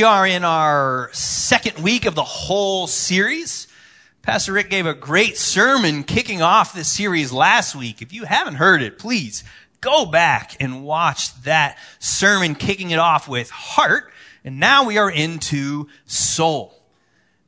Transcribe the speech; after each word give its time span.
We 0.00 0.04
are 0.04 0.26
in 0.26 0.44
our 0.44 1.10
second 1.12 1.84
week 1.84 2.06
of 2.06 2.14
the 2.14 2.24
whole 2.24 2.86
series. 2.86 3.68
Pastor 4.22 4.54
Rick 4.54 4.70
gave 4.70 4.86
a 4.86 4.94
great 4.94 5.36
sermon 5.36 6.04
kicking 6.04 6.40
off 6.40 6.72
this 6.72 6.88
series 6.88 7.34
last 7.34 7.76
week. 7.76 8.00
If 8.00 8.14
you 8.14 8.24
haven't 8.24 8.54
heard 8.54 8.80
it, 8.80 8.98
please 8.98 9.44
go 9.82 10.06
back 10.06 10.56
and 10.58 10.84
watch 10.84 11.34
that 11.42 11.76
sermon 11.98 12.54
kicking 12.54 12.92
it 12.92 12.98
off 12.98 13.28
with 13.28 13.50
heart. 13.50 14.10
And 14.42 14.58
now 14.58 14.86
we 14.86 14.96
are 14.96 15.10
into 15.10 15.88
soul. 16.06 16.82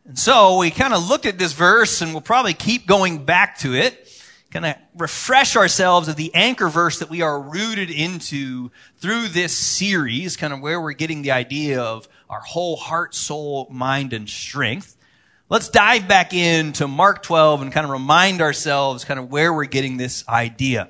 And 0.05 0.19
so 0.19 0.59
we 0.59 0.71
kind 0.71 0.93
of 0.93 1.09
looked 1.09 1.25
at 1.25 1.39
this 1.39 1.55
verse 1.55 2.03
and 2.03 2.13
we'll 2.13 2.21
probably 2.21 2.53
keep 2.53 2.87
going 2.87 3.25
back 3.25 3.57
to 3.61 3.75
it 3.75 4.11
kind 4.51 4.67
of 4.67 4.77
refresh 4.99 5.57
ourselves 5.57 6.09
of 6.09 6.17
the 6.17 6.35
anchor 6.35 6.69
verse 6.69 6.99
that 6.99 7.09
we 7.09 7.23
are 7.23 7.41
rooted 7.41 7.91
into 7.91 8.71
through 8.99 9.29
this 9.29 9.57
series, 9.57 10.37
kind 10.37 10.53
of 10.53 10.61
where 10.61 10.79
we're 10.79 10.93
getting 10.93 11.23
the 11.23 11.31
idea 11.31 11.81
of 11.81 12.07
our 12.33 12.41
whole 12.41 12.77
heart, 12.77 13.15
soul, 13.15 13.69
mind, 13.71 14.15
and 14.15 14.27
strength. 14.29 14.97
Let's 15.51 15.69
dive 15.69 16.09
back 16.09 16.33
into 16.33 16.89
Mark 16.89 17.23
12 17.23 17.61
and 17.61 17.71
kind 17.71 17.85
of 17.85 17.91
remind 17.91 18.41
ourselves 18.41 19.05
kind 19.05 19.21
of 19.21 19.31
where 19.31 19.53
we're 19.53 19.67
getting 19.67 19.99
this 19.99 20.27
idea. 20.27 20.89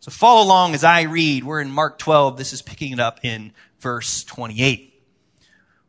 So 0.00 0.10
follow 0.10 0.42
along 0.42 0.72
as 0.72 0.84
I 0.84 1.02
read. 1.02 1.44
We're 1.44 1.60
in 1.60 1.70
Mark 1.70 1.98
12. 1.98 2.38
This 2.38 2.54
is 2.54 2.62
picking 2.62 2.92
it 2.92 3.00
up 3.00 3.20
in 3.22 3.52
verse 3.80 4.24
28. 4.24 4.98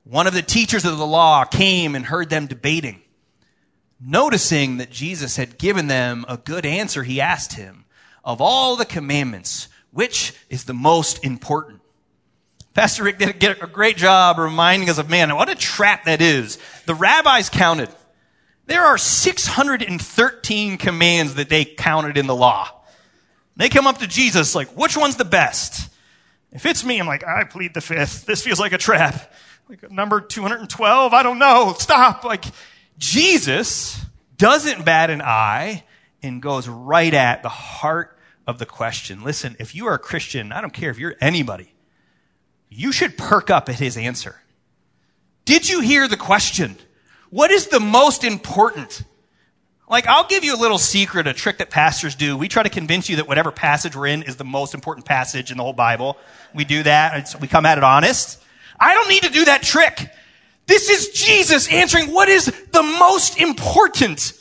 One 0.03 0.27
of 0.27 0.33
the 0.33 0.41
teachers 0.41 0.83
of 0.83 0.97
the 0.97 1.07
law 1.07 1.45
came 1.45 1.95
and 1.95 2.05
heard 2.05 2.29
them 2.29 2.47
debating. 2.47 3.01
Noticing 4.01 4.77
that 4.77 4.91
Jesus 4.91 5.37
had 5.37 5.57
given 5.57 5.87
them 5.87 6.25
a 6.27 6.35
good 6.35 6.65
answer, 6.65 7.03
he 7.03 7.21
asked 7.21 7.53
him, 7.53 7.85
of 8.21 8.41
all 8.41 8.75
the 8.75 8.85
commandments, 8.85 9.69
which 9.91 10.33
is 10.49 10.65
the 10.65 10.73
most 10.73 11.23
important? 11.23 11.79
Pastor 12.79 13.03
Rick 13.03 13.17
did 13.17 13.43
a 13.43 13.67
great 13.67 13.97
job 13.97 14.37
reminding 14.37 14.89
us 14.89 14.99
of, 14.99 15.09
man, 15.09 15.35
what 15.35 15.49
a 15.49 15.55
trap 15.55 16.05
that 16.05 16.21
is. 16.21 16.57
The 16.85 16.95
rabbis 16.95 17.49
counted. 17.49 17.89
There 18.67 18.85
are 18.85 18.97
613 18.97 20.77
commands 20.77 21.35
that 21.35 21.49
they 21.49 21.65
counted 21.65 22.17
in 22.17 22.25
the 22.25 22.35
law. 22.35 22.71
They 23.57 23.67
come 23.67 23.85
up 23.85 23.97
to 23.97 24.07
Jesus 24.07 24.55
like, 24.55 24.69
which 24.77 24.95
one's 24.95 25.17
the 25.17 25.25
best? 25.25 25.89
If 26.53 26.65
it's 26.65 26.85
me, 26.85 27.01
I'm 27.01 27.05
like, 27.05 27.27
I 27.27 27.43
plead 27.43 27.73
the 27.73 27.81
fifth. 27.81 28.25
This 28.25 28.41
feels 28.45 28.61
like 28.61 28.71
a 28.71 28.77
trap. 28.77 29.29
Like 29.67 29.91
number 29.91 30.21
212, 30.21 31.13
I 31.13 31.21
don't 31.21 31.37
know. 31.37 31.75
Stop. 31.77 32.23
Like, 32.23 32.45
Jesus 32.97 33.99
doesn't 34.37 34.85
bat 34.85 35.09
an 35.09 35.21
eye 35.21 35.83
and 36.23 36.41
goes 36.41 36.69
right 36.69 37.13
at 37.13 37.43
the 37.43 37.49
heart 37.49 38.17
of 38.47 38.57
the 38.57 38.65
question. 38.65 39.21
Listen, 39.21 39.57
if 39.59 39.75
you 39.75 39.87
are 39.87 39.95
a 39.95 39.99
Christian, 39.99 40.53
I 40.53 40.61
don't 40.61 40.71
care 40.71 40.91
if 40.91 40.97
you're 40.97 41.17
anybody, 41.19 41.73
you 42.69 42.91
should 42.91 43.17
perk 43.17 43.49
up 43.49 43.69
at 43.69 43.79
his 43.79 43.97
answer. 43.97 44.35
Did 45.45 45.67
you 45.67 45.81
hear 45.81 46.07
the 46.07 46.17
question? 46.17 46.77
What 47.31 47.51
is 47.51 47.67
the 47.67 47.79
most 47.79 48.23
important? 48.23 49.03
Like, 49.89 50.05
I'll 50.05 50.27
give 50.27 50.43
you 50.43 50.55
a 50.55 50.59
little 50.59 50.77
secret, 50.77 51.25
a 51.25 51.33
trick 51.33 51.57
that 51.57 51.71
pastors 51.71 52.13
do. 52.13 52.37
We 52.37 52.47
try 52.47 52.61
to 52.61 52.69
convince 52.69 53.09
you 53.09 53.15
that 53.15 53.27
whatever 53.27 53.51
passage 53.51 53.95
we're 53.95 54.07
in 54.07 54.21
is 54.21 54.35
the 54.35 54.45
most 54.45 54.75
important 54.75 55.07
passage 55.07 55.49
in 55.49 55.57
the 55.57 55.63
whole 55.63 55.73
Bible. 55.73 56.17
We 56.53 56.63
do 56.63 56.83
that. 56.83 57.35
We 57.41 57.47
come 57.47 57.65
at 57.65 57.79
it 57.79 57.83
honest. 57.83 58.39
I 58.79 58.93
don't 58.93 59.09
need 59.09 59.23
to 59.23 59.29
do 59.29 59.45
that 59.45 59.63
trick. 59.63 60.09
This 60.67 60.89
is 60.89 61.09
Jesus 61.09 61.67
answering 61.71 62.13
what 62.13 62.29
is 62.29 62.45
the 62.71 62.83
most 62.83 63.41
important. 63.41 64.33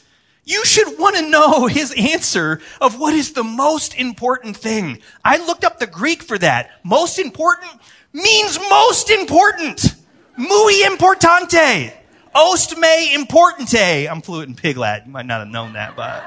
You 0.48 0.64
should 0.64 0.98
want 0.98 1.14
to 1.16 1.28
know 1.28 1.66
his 1.78 1.94
answer 1.96 2.60
of 2.80 2.98
what 2.98 3.12
is 3.12 3.34
the 3.34 3.44
most 3.44 3.94
important 3.94 4.56
thing. 4.56 5.00
I 5.22 5.36
looked 5.36 5.62
up 5.62 5.78
the 5.78 5.86
Greek 5.86 6.22
for 6.22 6.38
that. 6.38 6.70
Most 6.82 7.18
important 7.18 7.70
means 8.14 8.58
most 8.58 9.10
important. 9.10 9.94
Muy 10.38 10.82
importante. 10.86 11.92
Ost 12.34 12.78
me 12.78 13.14
importante. 13.14 14.10
I'm 14.10 14.22
fluent 14.22 14.48
in 14.48 14.54
pig 14.54 14.78
Latin. 14.78 15.08
You 15.08 15.12
might 15.12 15.26
not 15.26 15.40
have 15.40 15.48
known 15.48 15.74
that, 15.74 15.94
but, 15.96 16.24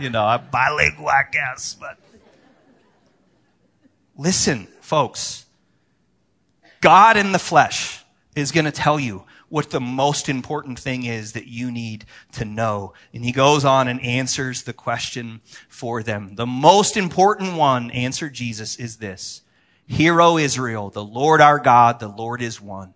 you 0.00 0.10
know, 0.10 0.24
I'm 0.24 0.50
bilingual, 0.50 1.08
I 1.08 1.22
guess, 1.30 1.76
but. 1.78 1.96
Listen, 4.16 4.66
folks. 4.80 5.46
God 6.80 7.16
in 7.16 7.30
the 7.30 7.38
flesh 7.38 8.02
is 8.34 8.50
going 8.50 8.64
to 8.64 8.72
tell 8.72 8.98
you 8.98 9.24
what 9.50 9.70
the 9.70 9.80
most 9.80 10.28
important 10.28 10.78
thing 10.78 11.04
is 11.04 11.32
that 11.32 11.46
you 11.46 11.70
need 11.70 12.06
to 12.32 12.44
know. 12.46 12.94
And 13.12 13.24
he 13.24 13.32
goes 13.32 13.64
on 13.64 13.88
and 13.88 14.00
answers 14.00 14.62
the 14.62 14.72
question 14.72 15.42
for 15.68 16.02
them. 16.02 16.36
The 16.36 16.46
most 16.46 16.96
important 16.96 17.56
one, 17.56 17.90
answered 17.90 18.32
Jesus, 18.32 18.76
is 18.76 18.96
this. 18.96 19.42
Hear, 19.86 20.22
O 20.22 20.38
Israel, 20.38 20.88
the 20.88 21.04
Lord 21.04 21.40
our 21.40 21.58
God, 21.58 21.98
the 21.98 22.08
Lord 22.08 22.40
is 22.40 22.60
one. 22.60 22.94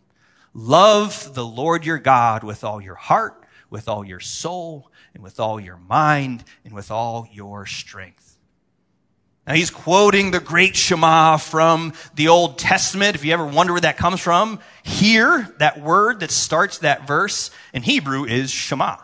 Love 0.54 1.34
the 1.34 1.44
Lord 1.44 1.84
your 1.84 1.98
God 1.98 2.44
with 2.44 2.62
all 2.62 2.80
your 2.80 2.94
heart, 2.94 3.44
with 3.68 3.88
all 3.88 4.04
your 4.04 4.20
soul, 4.20 4.92
and 5.12 5.22
with 5.22 5.40
all 5.40 5.58
your 5.58 5.76
mind, 5.76 6.44
and 6.64 6.72
with 6.72 6.92
all 6.92 7.28
your 7.32 7.66
strength. 7.66 8.23
Now 9.46 9.54
he's 9.54 9.70
quoting 9.70 10.30
the 10.30 10.40
great 10.40 10.74
Shema 10.74 11.36
from 11.36 11.92
the 12.14 12.28
Old 12.28 12.58
Testament. 12.58 13.14
If 13.14 13.24
you 13.24 13.32
ever 13.32 13.46
wonder 13.46 13.74
where 13.74 13.80
that 13.82 13.98
comes 13.98 14.20
from, 14.20 14.58
here, 14.82 15.54
that 15.58 15.80
word 15.80 16.20
that 16.20 16.30
starts 16.30 16.78
that 16.78 17.06
verse 17.06 17.50
in 17.74 17.82
Hebrew 17.82 18.24
is 18.24 18.50
Shema. 18.50 18.96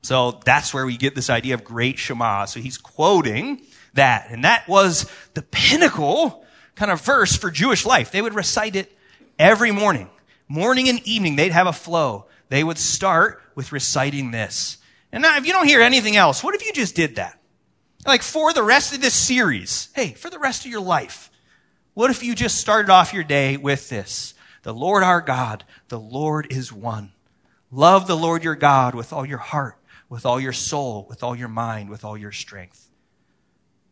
So 0.00 0.40
that's 0.44 0.72
where 0.72 0.86
we 0.86 0.96
get 0.96 1.14
this 1.14 1.28
idea 1.28 1.54
of 1.54 1.64
great 1.64 1.98
Shema. 1.98 2.46
So 2.46 2.60
he's 2.60 2.78
quoting 2.78 3.60
that. 3.92 4.28
And 4.30 4.44
that 4.44 4.66
was 4.68 5.10
the 5.34 5.42
pinnacle 5.42 6.44
kind 6.76 6.90
of 6.90 7.00
verse 7.02 7.36
for 7.36 7.50
Jewish 7.50 7.84
life. 7.84 8.10
They 8.10 8.22
would 8.22 8.34
recite 8.34 8.76
it 8.76 8.96
every 9.38 9.70
morning. 9.70 10.08
Morning 10.48 10.88
and 10.88 11.00
evening, 11.06 11.36
they'd 11.36 11.52
have 11.52 11.66
a 11.66 11.72
flow. 11.72 12.26
They 12.48 12.64
would 12.64 12.78
start 12.78 13.42
with 13.54 13.72
reciting 13.72 14.30
this. 14.30 14.78
And 15.10 15.22
now, 15.22 15.36
if 15.36 15.46
you 15.46 15.52
don't 15.52 15.66
hear 15.66 15.80
anything 15.80 16.16
else, 16.16 16.42
what 16.42 16.54
if 16.54 16.64
you 16.66 16.72
just 16.72 16.94
did 16.94 17.16
that? 17.16 17.38
Like 18.06 18.22
for 18.22 18.52
the 18.52 18.62
rest 18.62 18.94
of 18.94 19.00
this 19.00 19.14
series, 19.14 19.88
hey, 19.94 20.12
for 20.12 20.30
the 20.30 20.38
rest 20.38 20.64
of 20.64 20.70
your 20.70 20.80
life, 20.80 21.30
what 21.94 22.10
if 22.10 22.22
you 22.22 22.34
just 22.34 22.58
started 22.58 22.90
off 22.90 23.14
your 23.14 23.24
day 23.24 23.56
with 23.56 23.88
this? 23.88 24.34
The 24.62 24.74
Lord 24.74 25.02
our 25.02 25.20
God, 25.20 25.64
the 25.88 25.98
Lord 26.00 26.46
is 26.50 26.72
one. 26.72 27.12
Love 27.70 28.06
the 28.06 28.16
Lord 28.16 28.44
your 28.44 28.54
God 28.54 28.94
with 28.94 29.12
all 29.12 29.26
your 29.26 29.38
heart, 29.38 29.76
with 30.08 30.26
all 30.26 30.40
your 30.40 30.52
soul, 30.52 31.06
with 31.08 31.22
all 31.22 31.34
your 31.34 31.48
mind, 31.48 31.88
with 31.88 32.04
all 32.04 32.16
your 32.16 32.32
strength. 32.32 32.88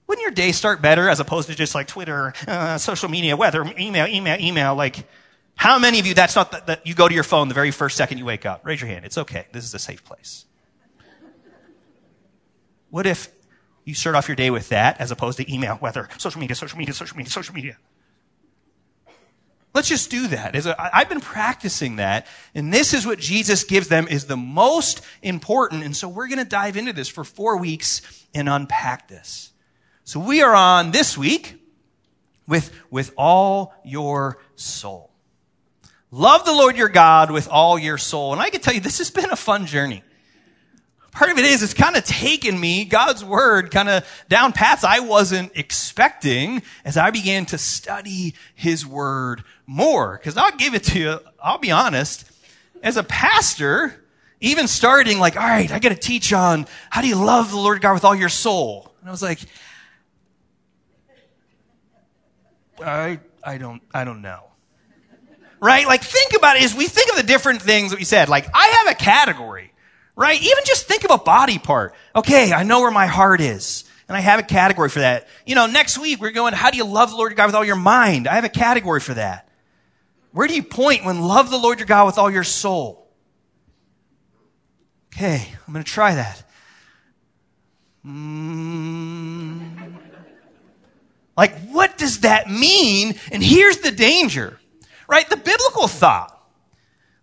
Wouldn't 0.06 0.22
your 0.22 0.30
day 0.30 0.52
start 0.52 0.82
better 0.82 1.08
as 1.08 1.20
opposed 1.20 1.48
to 1.48 1.54
just 1.54 1.74
like 1.74 1.86
Twitter, 1.86 2.34
uh, 2.46 2.76
social 2.78 3.08
media, 3.08 3.36
weather, 3.36 3.64
email, 3.78 4.06
email, 4.06 4.38
email? 4.38 4.74
Like, 4.74 5.06
how 5.54 5.78
many 5.78 6.00
of 6.00 6.06
you, 6.06 6.14
that's 6.14 6.36
not 6.36 6.52
that, 6.52 6.66
that 6.66 6.86
you 6.86 6.94
go 6.94 7.08
to 7.08 7.14
your 7.14 7.24
phone 7.24 7.48
the 7.48 7.54
very 7.54 7.70
first 7.70 7.96
second 7.96 8.18
you 8.18 8.24
wake 8.24 8.44
up? 8.44 8.64
Raise 8.64 8.80
your 8.80 8.88
hand. 8.88 9.04
It's 9.04 9.18
okay. 9.18 9.46
This 9.52 9.64
is 9.64 9.74
a 9.74 9.78
safe 9.78 10.04
place. 10.04 10.44
What 12.90 13.06
if 13.06 13.30
you 13.84 13.94
start 13.94 14.16
off 14.16 14.28
your 14.28 14.36
day 14.36 14.50
with 14.50 14.68
that 14.68 15.00
as 15.00 15.10
opposed 15.10 15.38
to 15.38 15.52
email, 15.52 15.78
weather, 15.80 16.08
social 16.18 16.40
media, 16.40 16.54
social 16.54 16.78
media, 16.78 16.94
social 16.94 17.16
media, 17.16 17.30
social 17.30 17.54
media. 17.54 17.76
Let's 19.74 19.88
just 19.88 20.10
do 20.10 20.28
that. 20.28 20.54
I've 20.78 21.08
been 21.08 21.22
practicing 21.22 21.96
that, 21.96 22.26
and 22.54 22.72
this 22.72 22.92
is 22.92 23.06
what 23.06 23.18
Jesus 23.18 23.64
gives 23.64 23.88
them 23.88 24.06
is 24.06 24.26
the 24.26 24.36
most 24.36 25.00
important. 25.22 25.82
And 25.82 25.96
so 25.96 26.08
we're 26.08 26.28
going 26.28 26.38
to 26.38 26.44
dive 26.44 26.76
into 26.76 26.92
this 26.92 27.08
for 27.08 27.24
four 27.24 27.56
weeks 27.56 28.26
and 28.34 28.50
unpack 28.50 29.08
this. 29.08 29.50
So 30.04 30.20
we 30.20 30.42
are 30.42 30.54
on 30.54 30.90
this 30.90 31.16
week 31.16 31.54
with, 32.46 32.70
with 32.90 33.14
all 33.16 33.72
your 33.82 34.38
soul. 34.56 35.10
Love 36.10 36.44
the 36.44 36.52
Lord 36.52 36.76
your 36.76 36.90
God 36.90 37.30
with 37.30 37.48
all 37.48 37.78
your 37.78 37.96
soul. 37.96 38.32
And 38.32 38.42
I 38.42 38.50
can 38.50 38.60
tell 38.60 38.74
you, 38.74 38.80
this 38.80 38.98
has 38.98 39.10
been 39.10 39.30
a 39.30 39.36
fun 39.36 39.64
journey 39.64 40.04
part 41.12 41.30
of 41.30 41.38
it 41.38 41.44
is 41.44 41.62
it's 41.62 41.74
kind 41.74 41.94
of 41.94 42.04
taken 42.04 42.58
me, 42.58 42.84
God's 42.84 43.24
word, 43.24 43.70
kind 43.70 43.88
of 43.88 44.24
down 44.28 44.52
paths 44.52 44.82
I 44.82 45.00
wasn't 45.00 45.52
expecting 45.54 46.62
as 46.84 46.96
I 46.96 47.10
began 47.10 47.46
to 47.46 47.58
study 47.58 48.34
his 48.54 48.86
word 48.86 49.44
more. 49.66 50.18
Cause 50.18 50.36
I'll 50.36 50.56
give 50.56 50.74
it 50.74 50.84
to 50.84 50.98
you, 50.98 51.20
I'll 51.42 51.58
be 51.58 51.70
honest, 51.70 52.30
as 52.82 52.96
a 52.96 53.04
pastor, 53.04 54.02
even 54.40 54.66
starting 54.66 55.18
like, 55.18 55.36
all 55.36 55.46
right, 55.46 55.70
I 55.70 55.78
got 55.78 55.90
to 55.90 55.94
teach 55.94 56.32
on 56.32 56.66
how 56.90 57.02
do 57.02 57.06
you 57.08 57.16
love 57.16 57.50
the 57.50 57.58
Lord 57.58 57.80
God 57.80 57.92
with 57.92 58.04
all 58.04 58.14
your 58.14 58.30
soul? 58.30 58.92
And 59.00 59.08
I 59.08 59.12
was 59.12 59.22
like, 59.22 59.38
I, 62.82 63.20
I 63.44 63.58
don't, 63.58 63.82
I 63.94 64.04
don't 64.04 64.22
know. 64.22 64.44
Right? 65.60 65.86
Like 65.86 66.02
think 66.02 66.34
about 66.34 66.56
it 66.56 66.64
as 66.64 66.74
we 66.74 66.88
think 66.88 67.10
of 67.10 67.16
the 67.16 67.22
different 67.22 67.62
things 67.62 67.90
that 67.90 67.98
we 67.98 68.04
said. 68.04 68.28
Like 68.28 68.48
I 68.52 68.66
have 68.66 68.90
a 68.90 68.94
category 68.96 69.71
right? 70.16 70.40
Even 70.40 70.64
just 70.64 70.86
think 70.86 71.04
of 71.04 71.10
a 71.10 71.18
body 71.18 71.58
part. 71.58 71.94
Okay, 72.14 72.52
I 72.52 72.62
know 72.62 72.80
where 72.80 72.90
my 72.90 73.06
heart 73.06 73.40
is. 73.40 73.84
And 74.08 74.16
I 74.16 74.20
have 74.20 74.40
a 74.40 74.42
category 74.42 74.88
for 74.88 74.98
that. 74.98 75.28
You 75.46 75.54
know, 75.54 75.66
next 75.66 75.98
week 75.98 76.20
we're 76.20 76.32
going, 76.32 76.52
how 76.52 76.70
do 76.70 76.76
you 76.76 76.84
love 76.84 77.10
the 77.10 77.16
Lord 77.16 77.30
your 77.30 77.36
God 77.36 77.46
with 77.46 77.54
all 77.54 77.64
your 77.64 77.76
mind? 77.76 78.28
I 78.28 78.34
have 78.34 78.44
a 78.44 78.50
category 78.50 79.00
for 79.00 79.14
that. 79.14 79.48
Where 80.32 80.46
do 80.46 80.54
you 80.54 80.62
point 80.62 81.04
when 81.04 81.22
love 81.22 81.50
the 81.50 81.58
Lord 81.58 81.78
your 81.78 81.86
God 81.86 82.06
with 82.06 82.18
all 82.18 82.30
your 82.30 82.44
soul? 82.44 83.10
Okay, 85.14 85.46
I'm 85.66 85.72
going 85.72 85.84
to 85.84 85.90
try 85.90 86.14
that. 86.14 86.42
Mm. 88.04 89.98
Like, 91.36 91.58
what 91.68 91.96
does 91.96 92.20
that 92.20 92.50
mean? 92.50 93.14
And 93.30 93.42
here's 93.42 93.78
the 93.78 93.90
danger, 93.90 94.58
right? 95.08 95.28
The 95.28 95.36
biblical 95.36 95.88
thought 95.88 96.41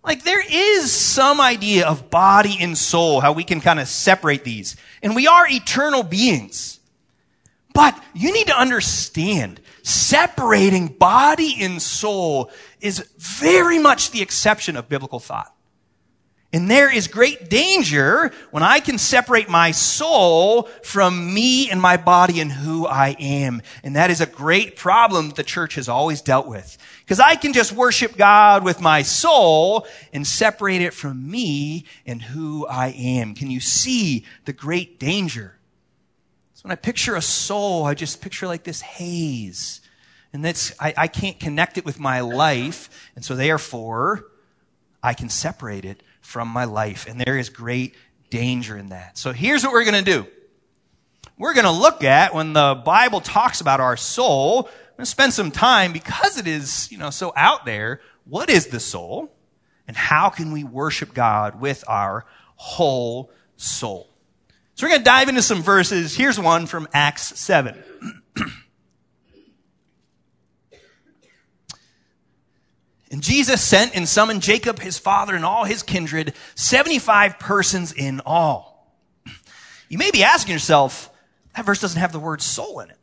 Like 0.04 0.24
there 0.24 0.44
is 0.48 0.92
some 0.92 1.42
idea 1.42 1.88
of 1.88 2.10
body 2.10 2.58
and 2.60 2.78
soul, 2.78 3.20
how 3.20 3.34
we 3.34 3.44
can 3.44 3.62
kind 3.62 3.80
of 3.80 3.88
separate 3.88 4.44
these. 4.44 4.76
And 5.04 5.16
we 5.16 5.28
are 5.28 5.48
eternal 5.48 6.04
beings. 6.04 6.80
But 7.74 8.02
you 8.14 8.34
need 8.34 8.48
to 8.48 8.58
understand, 8.58 9.62
separating 9.84 10.88
body 10.88 11.56
and 11.60 11.82
soul 11.82 12.52
is 12.82 13.00
very 13.18 13.80
much 13.80 14.12
the 14.12 14.22
exception 14.22 14.76
of 14.76 14.90
biblical 14.90 15.20
thought. 15.20 15.54
And 16.52 16.70
there 16.70 16.92
is 16.92 17.08
great 17.08 17.48
danger 17.48 18.32
when 18.50 18.64
I 18.64 18.80
can 18.80 18.98
separate 18.98 19.50
my 19.50 19.70
soul 19.70 20.64
from 20.82 21.32
me 21.32 21.70
and 21.70 21.80
my 21.80 21.96
body 21.96 22.40
and 22.40 22.52
who 22.52 22.88
I 22.88 23.16
am. 23.20 23.62
And 23.84 23.96
that 23.96 24.10
is 24.10 24.20
a 24.20 24.26
great 24.26 24.76
problem 24.76 25.28
that 25.28 25.36
the 25.36 25.44
church 25.44 25.76
has 25.76 25.88
always 25.88 26.22
dealt 26.22 26.48
with. 26.48 26.76
Because 27.02 27.20
I 27.20 27.36
can 27.36 27.54
just 27.54 27.72
worship 27.72 28.18
God 28.18 28.64
with 28.64 28.82
my 28.82 29.04
soul 29.04 29.86
and 30.12 30.26
separate 30.26 30.82
it 30.82 30.96
from 30.96 31.30
me 31.30 31.86
and 32.08 32.20
who 32.20 32.66
I 32.66 32.88
am. 32.98 33.36
Can 33.36 33.52
you 33.52 33.60
see 33.60 34.26
the 34.46 34.54
great 34.54 35.00
danger? 35.00 35.56
So 36.56 36.64
when 36.64 36.72
I 36.72 36.76
picture 36.76 37.16
a 37.16 37.22
soul, 37.22 37.86
I 37.86 37.94
just 37.94 38.22
picture 38.22 38.48
like 38.48 38.64
this 38.64 38.82
haze. 38.82 39.82
And 40.34 40.44
that's, 40.44 40.74
I, 40.80 40.96
I 40.98 41.08
can't 41.08 41.40
connect 41.40 41.78
it 41.78 41.86
with 41.86 42.00
my 42.00 42.22
life. 42.22 43.12
And 43.16 43.24
so 43.24 43.36
therefore, 43.36 44.26
I 45.04 45.14
can 45.14 45.30
separate 45.30 45.86
it 45.86 46.02
from 46.30 46.48
my 46.48 46.66
life. 46.66 47.08
And 47.08 47.20
there 47.20 47.38
is 47.38 47.50
great 47.50 47.96
danger 48.30 48.78
in 48.78 48.90
that. 48.90 49.18
So 49.18 49.34
here's 49.34 49.64
what 49.64 49.74
we're 49.74 49.84
going 49.84 50.04
to 50.04 50.12
do. 50.12 50.28
We're 51.40 51.56
going 51.56 51.66
to 51.66 51.72
look 51.72 52.04
at 52.04 52.36
when 52.36 52.54
the 52.54 52.80
Bible 52.86 53.20
talks 53.20 53.62
about 53.62 53.80
our 53.80 53.98
soul. 53.98 54.68
I'm 54.68 54.96
going 54.98 55.06
to 55.06 55.06
spend 55.08 55.34
some 55.34 55.50
time 55.50 55.92
because 55.92 56.38
it 56.38 56.48
is, 56.48 56.92
you 56.92 57.00
know, 57.00 57.10
so 57.10 57.34
out 57.36 57.66
there. 57.66 58.02
What 58.26 58.52
is 58.52 58.68
the 58.68 58.80
soul? 58.80 59.32
And 59.88 59.98
how 59.98 60.30
can 60.30 60.52
we 60.52 60.64
worship 60.64 61.16
God 61.16 61.60
with 61.60 61.84
our 61.88 62.28
whole 62.56 63.32
soul? 63.58 64.08
So 64.76 64.86
we're 64.86 64.92
going 64.92 65.02
to 65.02 65.06
dive 65.06 65.30
into 65.30 65.42
some 65.42 65.64
verses. 65.64 66.16
Here's 66.16 66.40
one 66.40 66.68
from 66.68 66.88
Acts 66.94 67.40
7. 67.40 67.84
And 73.12 73.24
Jesus 73.24 73.62
sent 73.62 73.96
and 73.96 74.08
summoned 74.08 74.42
Jacob, 74.42 74.80
his 74.80 75.00
father, 75.00 75.36
and 75.36 75.44
all 75.44 75.64
his 75.64 75.82
kindred, 75.82 76.34
75 76.56 77.40
persons 77.40 77.92
in 77.92 78.22
all. 78.26 78.96
You 79.90 79.98
may 79.98 80.12
be 80.12 80.24
asking 80.24 80.54
yourself, 80.54 81.10
that 81.56 81.66
verse 81.66 81.82
doesn't 81.82 82.00
have 82.00 82.12
the 82.12 82.20
word 82.20 82.42
soul 82.42 82.80
in 82.82 82.90
it. 82.90 82.98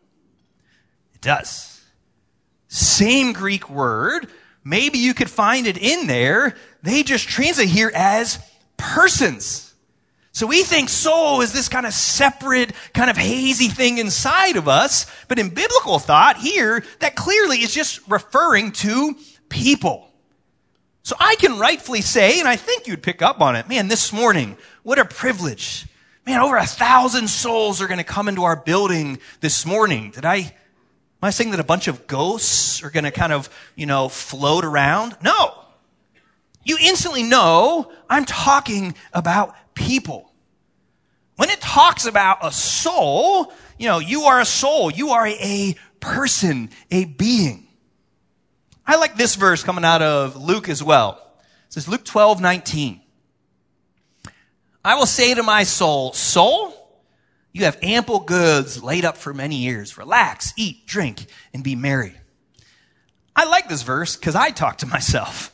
It 1.14 1.20
does. 1.20 1.84
Same 2.68 3.32
Greek 3.32 3.68
word. 3.68 4.28
Maybe 4.64 4.98
you 4.98 5.14
could 5.14 5.30
find 5.30 5.66
it 5.66 5.78
in 5.78 6.06
there. 6.06 6.56
They 6.82 7.02
just 7.02 7.28
translate 7.28 7.68
here 7.68 7.90
as 7.94 8.38
persons. 8.76 9.74
So 10.32 10.46
we 10.46 10.62
think 10.62 10.88
soul 10.90 11.40
is 11.40 11.52
this 11.52 11.68
kind 11.68 11.86
of 11.86 11.94
separate, 11.94 12.72
kind 12.92 13.08
of 13.08 13.16
hazy 13.16 13.68
thing 13.68 13.98
inside 13.98 14.56
of 14.56 14.68
us. 14.68 15.06
But 15.28 15.38
in 15.38 15.48
biblical 15.48 15.98
thought 15.98 16.36
here, 16.36 16.84
that 17.00 17.16
clearly 17.16 17.62
is 17.62 17.72
just 17.72 18.06
referring 18.06 18.72
to 18.72 19.16
people. 19.48 20.08
So 21.02 21.14
I 21.20 21.36
can 21.36 21.58
rightfully 21.58 22.00
say, 22.00 22.40
and 22.40 22.48
I 22.48 22.56
think 22.56 22.86
you'd 22.86 23.02
pick 23.02 23.22
up 23.22 23.40
on 23.40 23.54
it, 23.54 23.68
man, 23.68 23.88
this 23.88 24.12
morning, 24.12 24.56
what 24.82 24.98
a 24.98 25.04
privilege. 25.04 25.86
Man, 26.26 26.40
over 26.40 26.56
a 26.56 26.66
thousand 26.66 27.28
souls 27.28 27.80
are 27.80 27.86
going 27.86 27.98
to 27.98 28.04
come 28.04 28.28
into 28.28 28.42
our 28.42 28.56
building 28.56 29.20
this 29.40 29.64
morning. 29.64 30.10
Did 30.10 30.24
I, 30.24 30.36
am 30.38 30.52
I 31.22 31.30
saying 31.30 31.52
that 31.52 31.60
a 31.60 31.64
bunch 31.64 31.86
of 31.86 32.08
ghosts 32.08 32.82
are 32.82 32.90
going 32.90 33.04
to 33.04 33.12
kind 33.12 33.32
of, 33.32 33.48
you 33.76 33.86
know, 33.86 34.08
float 34.08 34.64
around? 34.64 35.16
No. 35.22 35.54
You 36.64 36.76
instantly 36.80 37.22
know 37.22 37.92
I'm 38.10 38.24
talking 38.24 38.96
about 39.12 39.54
people. 39.74 40.32
When 41.36 41.50
it 41.50 41.60
talks 41.60 42.06
about 42.06 42.38
a 42.42 42.50
soul, 42.50 43.52
you 43.78 43.86
know, 43.86 44.00
you 44.00 44.22
are 44.22 44.40
a 44.40 44.44
soul. 44.44 44.90
You 44.90 45.10
are 45.10 45.28
a 45.28 45.76
person, 46.00 46.70
a 46.90 47.04
being. 47.04 47.65
I 48.86 48.96
like 48.96 49.16
this 49.16 49.34
verse 49.34 49.62
coming 49.62 49.84
out 49.84 50.02
of 50.02 50.36
Luke 50.36 50.68
as 50.68 50.82
well. 50.82 51.20
It 51.66 51.72
says 51.72 51.88
Luke 51.88 52.04
12, 52.04 52.40
19. 52.40 53.00
I 54.84 54.94
will 54.94 55.06
say 55.06 55.34
to 55.34 55.42
my 55.42 55.64
soul, 55.64 56.12
soul, 56.12 56.72
you 57.52 57.64
have 57.64 57.78
ample 57.82 58.20
goods 58.20 58.82
laid 58.82 59.04
up 59.04 59.16
for 59.16 59.34
many 59.34 59.56
years. 59.56 59.98
Relax, 59.98 60.52
eat, 60.56 60.86
drink, 60.86 61.26
and 61.52 61.64
be 61.64 61.74
merry. 61.74 62.14
I 63.34 63.46
like 63.46 63.68
this 63.68 63.82
verse 63.82 64.14
because 64.14 64.36
I 64.36 64.50
talk 64.50 64.78
to 64.78 64.86
myself. 64.86 65.52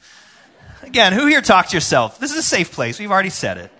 Again, 0.82 1.12
who 1.12 1.26
here 1.26 1.40
talks 1.40 1.70
to 1.70 1.76
yourself? 1.76 2.18
This 2.18 2.32
is 2.32 2.38
a 2.38 2.42
safe 2.42 2.72
place. 2.72 2.98
We've 2.98 3.10
already 3.10 3.30
said 3.30 3.56
it. 3.56 3.70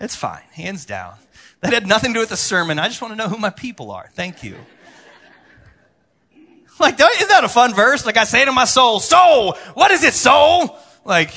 It's 0.00 0.16
fine. 0.16 0.42
Hands 0.52 0.82
down. 0.84 1.14
That 1.60 1.72
had 1.72 1.86
nothing 1.86 2.12
to 2.12 2.14
do 2.14 2.20
with 2.20 2.30
the 2.30 2.36
sermon. 2.36 2.78
I 2.78 2.88
just 2.88 3.02
want 3.02 3.12
to 3.12 3.16
know 3.16 3.28
who 3.28 3.36
my 3.36 3.50
people 3.50 3.90
are. 3.90 4.08
Thank 4.14 4.42
you. 4.42 4.56
Like, 6.80 6.98
isn't 6.98 7.28
that 7.28 7.44
a 7.44 7.48
fun 7.48 7.74
verse? 7.74 8.04
Like 8.04 8.16
I 8.16 8.24
say 8.24 8.44
to 8.44 8.50
my 8.50 8.64
soul, 8.64 8.98
soul, 8.98 9.52
what 9.74 9.90
is 9.90 10.02
it, 10.02 10.14
soul? 10.14 10.76
Like, 11.04 11.32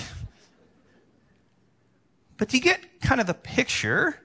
but 2.38 2.50
do 2.50 2.58
you 2.58 2.64
get 2.64 3.02
kind 3.02 3.22
of 3.22 3.28
the 3.28 3.34
picture, 3.34 4.20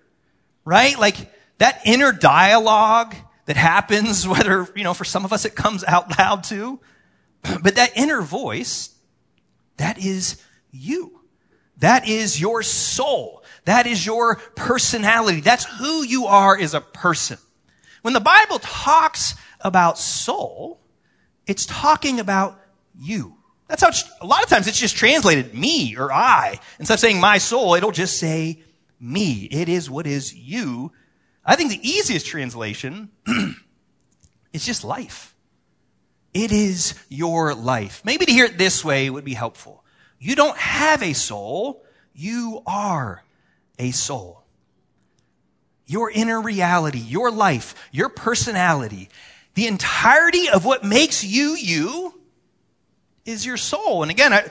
right? 0.65 0.99
Like 0.99 1.17
that 1.59 1.83
inner 1.85 2.13
dialogue 2.13 3.15
that 3.47 3.57
happens, 3.57 4.27
whether, 4.29 4.69
you 4.75 4.85
know, 4.85 4.95
for 4.95 5.05
some 5.05 5.25
of 5.25 5.33
us 5.33 5.45
it 5.45 5.55
comes 5.55 5.85
out 5.85 6.19
loud 6.19 6.45
too, 6.45 6.81
but 7.63 7.77
that 7.77 7.97
inner 7.97 8.23
voice, 8.23 8.95
that 9.77 9.99
is 9.99 10.43
you. 10.71 11.21
That 11.79 12.07
is 12.07 12.39
your 12.41 12.63
soul. 12.63 13.43
That 13.65 13.87
is 13.87 14.05
your 14.05 14.37
personality. 14.55 15.41
That's 15.41 15.65
who 15.65 16.03
you 16.03 16.27
are 16.27 16.59
as 16.59 16.75
a 16.75 16.81
person. 16.81 17.39
When 18.03 18.15
the 18.15 18.21
Bible 18.21 18.59
talks 18.59 19.35
about 19.61 19.99
soul, 19.99 20.80
it's 21.51 21.67
talking 21.67 22.21
about 22.21 22.61
you. 22.97 23.35
That's 23.67 23.83
how 23.83 23.91
a 24.21 24.27
lot 24.27 24.45
of 24.45 24.49
times 24.49 24.69
it's 24.69 24.79
just 24.79 24.97
translated 24.97 25.53
me 25.53 25.97
or 25.97 26.13
I. 26.13 26.61
Instead 26.79 26.95
of 26.95 27.01
saying 27.01 27.19
my 27.19 27.39
soul, 27.39 27.75
it'll 27.75 27.91
just 27.91 28.19
say 28.19 28.63
me. 29.01 29.49
It 29.51 29.69
is 29.69 29.91
what 29.91 30.07
is 30.07 30.33
you. 30.33 30.93
I 31.45 31.57
think 31.57 31.73
the 31.73 31.89
easiest 31.89 32.27
translation 32.27 33.11
is 34.53 34.65
just 34.65 34.85
life. 34.85 35.35
It 36.33 36.53
is 36.53 36.95
your 37.09 37.53
life. 37.57 38.03
Maybe 38.05 38.27
to 38.27 38.33
hear 38.33 38.45
it 38.45 38.57
this 38.57 38.85
way 38.85 39.11
would 39.11 39.25
be 39.25 39.35
helpful. 39.35 39.85
You 40.21 40.37
don't 40.37 40.57
have 40.57 41.03
a 41.03 41.15
soul. 41.15 41.83
You 42.15 42.63
are 42.65 43.25
a 43.77 43.91
soul. 43.91 44.45
Your 45.87 46.13
inner 46.13 46.41
reality, 46.41 47.01
your 47.01 47.33
life, 47.33 47.75
your 47.91 48.09
personality 48.09 49.09
the 49.55 49.67
entirety 49.67 50.49
of 50.49 50.65
what 50.65 50.85
makes 50.85 51.25
you 51.25 51.55
you 51.55 52.15
is 53.25 53.45
your 53.45 53.57
soul. 53.57 54.03
And 54.03 54.11
again, 54.11 54.33
I, 54.33 54.49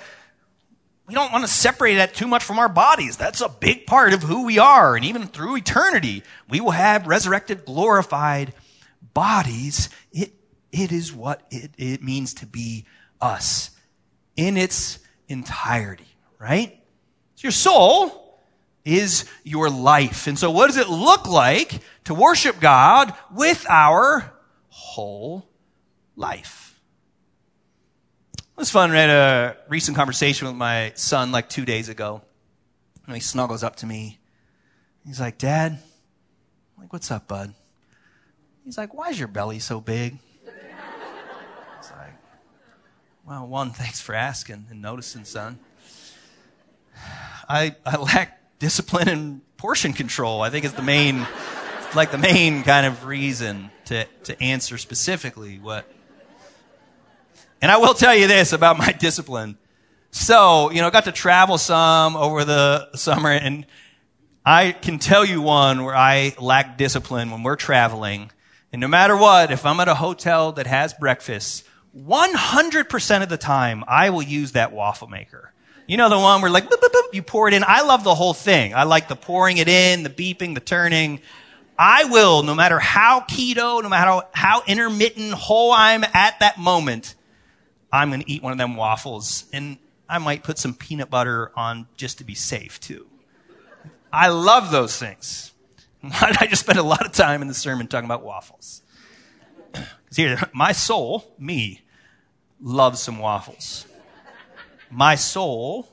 we 1.07 1.15
don't 1.15 1.31
want 1.31 1.43
to 1.43 1.51
separate 1.51 1.95
that 1.95 2.13
too 2.13 2.27
much 2.27 2.43
from 2.43 2.59
our 2.59 2.69
bodies. 2.69 3.17
That's 3.17 3.41
a 3.41 3.49
big 3.49 3.87
part 3.87 4.13
of 4.13 4.21
who 4.21 4.45
we 4.45 4.59
are. 4.59 4.95
And 4.95 5.05
even 5.05 5.27
through 5.27 5.57
eternity, 5.57 6.23
we 6.47 6.61
will 6.61 6.71
have 6.71 7.07
resurrected, 7.07 7.65
glorified 7.65 8.53
bodies. 9.13 9.89
It, 10.11 10.33
it 10.71 10.91
is 10.91 11.11
what 11.11 11.41
it, 11.49 11.71
it 11.77 12.03
means 12.03 12.35
to 12.35 12.45
be 12.45 12.85
us 13.19 13.71
in 14.35 14.55
its 14.55 14.99
entirety, 15.27 16.07
right? 16.37 16.79
So 17.35 17.47
your 17.47 17.51
soul 17.51 18.39
is 18.85 19.25
your 19.43 19.69
life. 19.69 20.27
And 20.27 20.37
so 20.37 20.51
what 20.51 20.67
does 20.67 20.77
it 20.77 20.89
look 20.89 21.27
like 21.27 21.79
to 22.05 22.13
worship 22.13 22.59
God 22.59 23.13
with 23.33 23.65
our 23.67 24.31
whole 24.69 25.47
life. 26.15 26.79
It 28.37 28.57
was 28.57 28.69
fun. 28.69 28.91
I 28.91 28.99
had 28.99 29.09
a 29.09 29.57
recent 29.69 29.95
conversation 29.95 30.47
with 30.47 30.55
my 30.55 30.91
son 30.95 31.31
like 31.31 31.49
two 31.49 31.65
days 31.65 31.89
ago. 31.89 32.21
And 33.05 33.15
he 33.15 33.21
snuggles 33.21 33.63
up 33.63 33.77
to 33.77 33.85
me. 33.85 34.19
He's 35.05 35.19
like, 35.19 35.37
Dad, 35.37 35.71
I'm 35.71 36.83
like, 36.83 36.93
what's 36.93 37.09
up, 37.09 37.27
bud? 37.27 37.53
He's 38.65 38.77
like, 38.77 38.93
why 38.93 39.09
is 39.09 39.17
your 39.17 39.27
belly 39.27 39.59
so 39.59 39.81
big? 39.81 40.19
It's 41.79 41.91
like, 41.91 42.13
well, 43.25 43.47
one, 43.47 43.71
thanks 43.71 43.99
for 44.01 44.13
asking 44.13 44.67
and 44.69 44.81
noticing, 44.81 45.23
son. 45.25 45.59
I, 47.47 47.75
I 47.85 47.97
lack 47.97 48.59
discipline 48.59 49.07
and 49.07 49.57
portion 49.57 49.93
control. 49.93 50.41
I 50.41 50.49
think 50.49 50.65
is 50.65 50.73
the 50.73 50.81
main 50.81 51.25
like 51.95 52.11
the 52.11 52.17
main 52.17 52.63
kind 52.63 52.85
of 52.85 53.05
reason 53.05 53.71
to, 53.85 54.05
to 54.25 54.41
answer 54.41 54.77
specifically 54.77 55.59
what. 55.59 55.85
And 57.61 57.71
I 57.71 57.77
will 57.77 57.93
tell 57.93 58.15
you 58.15 58.27
this 58.27 58.53
about 58.53 58.77
my 58.77 58.91
discipline. 58.99 59.57
So, 60.11 60.71
you 60.71 60.81
know, 60.81 60.87
I 60.87 60.89
got 60.91 61.05
to 61.05 61.11
travel 61.11 61.57
some 61.57 62.15
over 62.15 62.45
the 62.45 62.95
summer 62.95 63.31
and 63.31 63.65
I 64.45 64.71
can 64.71 64.99
tell 64.99 65.25
you 65.25 65.41
one 65.41 65.83
where 65.83 65.95
I 65.95 66.35
lack 66.39 66.77
discipline 66.77 67.31
when 67.31 67.43
we're 67.43 67.55
traveling. 67.55 68.31
And 68.71 68.79
no 68.79 68.87
matter 68.87 69.15
what, 69.15 69.51
if 69.51 69.65
I'm 69.65 69.79
at 69.79 69.87
a 69.87 69.95
hotel 69.95 70.53
that 70.53 70.67
has 70.67 70.93
breakfast, 70.93 71.65
100% 71.97 73.23
of 73.23 73.29
the 73.29 73.37
time 73.37 73.83
I 73.87 74.09
will 74.11 74.21
use 74.21 74.53
that 74.53 74.71
waffle 74.71 75.07
maker. 75.07 75.53
You 75.87 75.97
know 75.97 76.09
the 76.09 76.19
one 76.19 76.41
where 76.41 76.51
like, 76.51 76.69
boop, 76.69 76.79
boop, 76.79 76.91
boop, 76.91 77.13
you 77.13 77.23
pour 77.23 77.47
it 77.47 77.53
in. 77.55 77.63
I 77.67 77.81
love 77.81 78.03
the 78.03 78.13
whole 78.13 78.35
thing. 78.35 78.75
I 78.75 78.83
like 78.83 79.07
the 79.07 79.15
pouring 79.15 79.57
it 79.57 79.67
in, 79.67 80.03
the 80.03 80.09
beeping, 80.09 80.53
the 80.53 80.59
turning. 80.59 81.19
I 81.81 82.03
will, 82.03 82.43
no 82.43 82.53
matter 82.53 82.77
how 82.77 83.21
keto, 83.21 83.81
no 83.81 83.87
matter 83.87 84.27
how, 84.33 84.63
intermittent 84.67 85.31
whole 85.31 85.71
I'm 85.71 86.03
at 86.03 86.37
that 86.41 86.57
moment, 86.59 87.15
I'm 87.89 88.09
going 88.09 88.21
to 88.21 88.29
eat 88.29 88.43
one 88.43 88.51
of 88.51 88.57
them 88.57 88.75
waffles. 88.75 89.45
And 89.53 89.77
I 90.09 90.17
might 90.17 90.43
put 90.43 90.57
some 90.57 90.73
peanut 90.73 91.09
butter 91.09 91.53
on 91.55 91.87
just 91.95 92.17
to 92.17 92.25
be 92.25 92.35
safe 92.35 92.81
too. 92.81 93.07
I 94.11 94.27
love 94.27 94.71
those 94.71 94.97
things. 94.97 95.53
I 96.03 96.47
just 96.47 96.63
spend 96.63 96.79
a 96.79 96.83
lot 96.83 97.05
of 97.05 97.13
time 97.13 97.41
in 97.41 97.47
the 97.47 97.53
sermon 97.53 97.87
talking 97.87 98.05
about 98.05 98.23
waffles? 98.23 98.81
Because 99.73 100.17
here, 100.17 100.39
my 100.53 100.71
soul, 100.71 101.35
me, 101.37 101.81
loves 102.59 102.99
some 102.99 103.19
waffles. 103.19 103.85
My 104.89 105.13
soul 105.13 105.87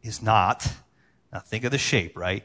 is 0.00 0.22
not, 0.22 0.72
now 1.32 1.40
think 1.40 1.64
of 1.64 1.72
the 1.72 1.78
shape, 1.78 2.16
right? 2.16 2.44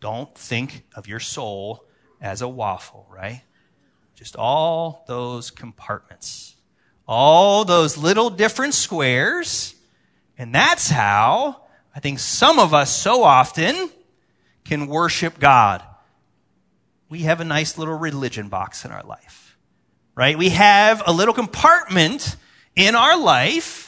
Don't 0.00 0.32
think 0.36 0.84
of 0.94 1.06
your 1.08 1.20
soul 1.20 1.84
as 2.20 2.42
a 2.42 2.48
waffle, 2.48 3.06
right? 3.10 3.42
Just 4.14 4.36
all 4.36 5.04
those 5.06 5.50
compartments, 5.50 6.56
all 7.06 7.64
those 7.64 7.96
little 7.96 8.30
different 8.30 8.74
squares. 8.74 9.74
And 10.36 10.54
that's 10.54 10.88
how 10.88 11.62
I 11.94 12.00
think 12.00 12.18
some 12.18 12.58
of 12.58 12.74
us 12.74 12.94
so 12.94 13.22
often 13.22 13.90
can 14.64 14.86
worship 14.86 15.38
God. 15.38 15.82
We 17.08 17.20
have 17.20 17.40
a 17.40 17.44
nice 17.44 17.78
little 17.78 17.98
religion 17.98 18.48
box 18.48 18.84
in 18.84 18.90
our 18.90 19.02
life, 19.02 19.56
right? 20.14 20.36
We 20.36 20.50
have 20.50 21.02
a 21.06 21.12
little 21.12 21.34
compartment 21.34 22.36
in 22.76 22.94
our 22.94 23.18
life 23.18 23.87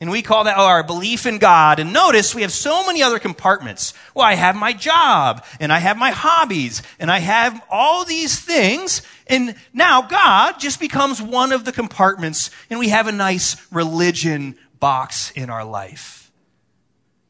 and 0.00 0.10
we 0.10 0.22
call 0.22 0.44
that 0.44 0.56
oh, 0.56 0.64
our 0.64 0.84
belief 0.84 1.26
in 1.26 1.38
God. 1.38 1.80
And 1.80 1.92
notice 1.92 2.34
we 2.34 2.42
have 2.42 2.52
so 2.52 2.86
many 2.86 3.02
other 3.02 3.18
compartments. 3.18 3.94
Well, 4.14 4.24
I 4.24 4.34
have 4.34 4.54
my 4.54 4.72
job 4.72 5.44
and 5.58 5.72
I 5.72 5.78
have 5.78 5.96
my 5.96 6.10
hobbies 6.10 6.82
and 7.00 7.10
I 7.10 7.18
have 7.18 7.60
all 7.68 8.04
these 8.04 8.38
things. 8.38 9.02
And 9.26 9.56
now 9.72 10.02
God 10.02 10.60
just 10.60 10.78
becomes 10.78 11.20
one 11.20 11.52
of 11.52 11.64
the 11.64 11.72
compartments 11.72 12.50
and 12.70 12.78
we 12.78 12.90
have 12.90 13.08
a 13.08 13.12
nice 13.12 13.56
religion 13.72 14.56
box 14.78 15.32
in 15.32 15.50
our 15.50 15.64
life. 15.64 16.30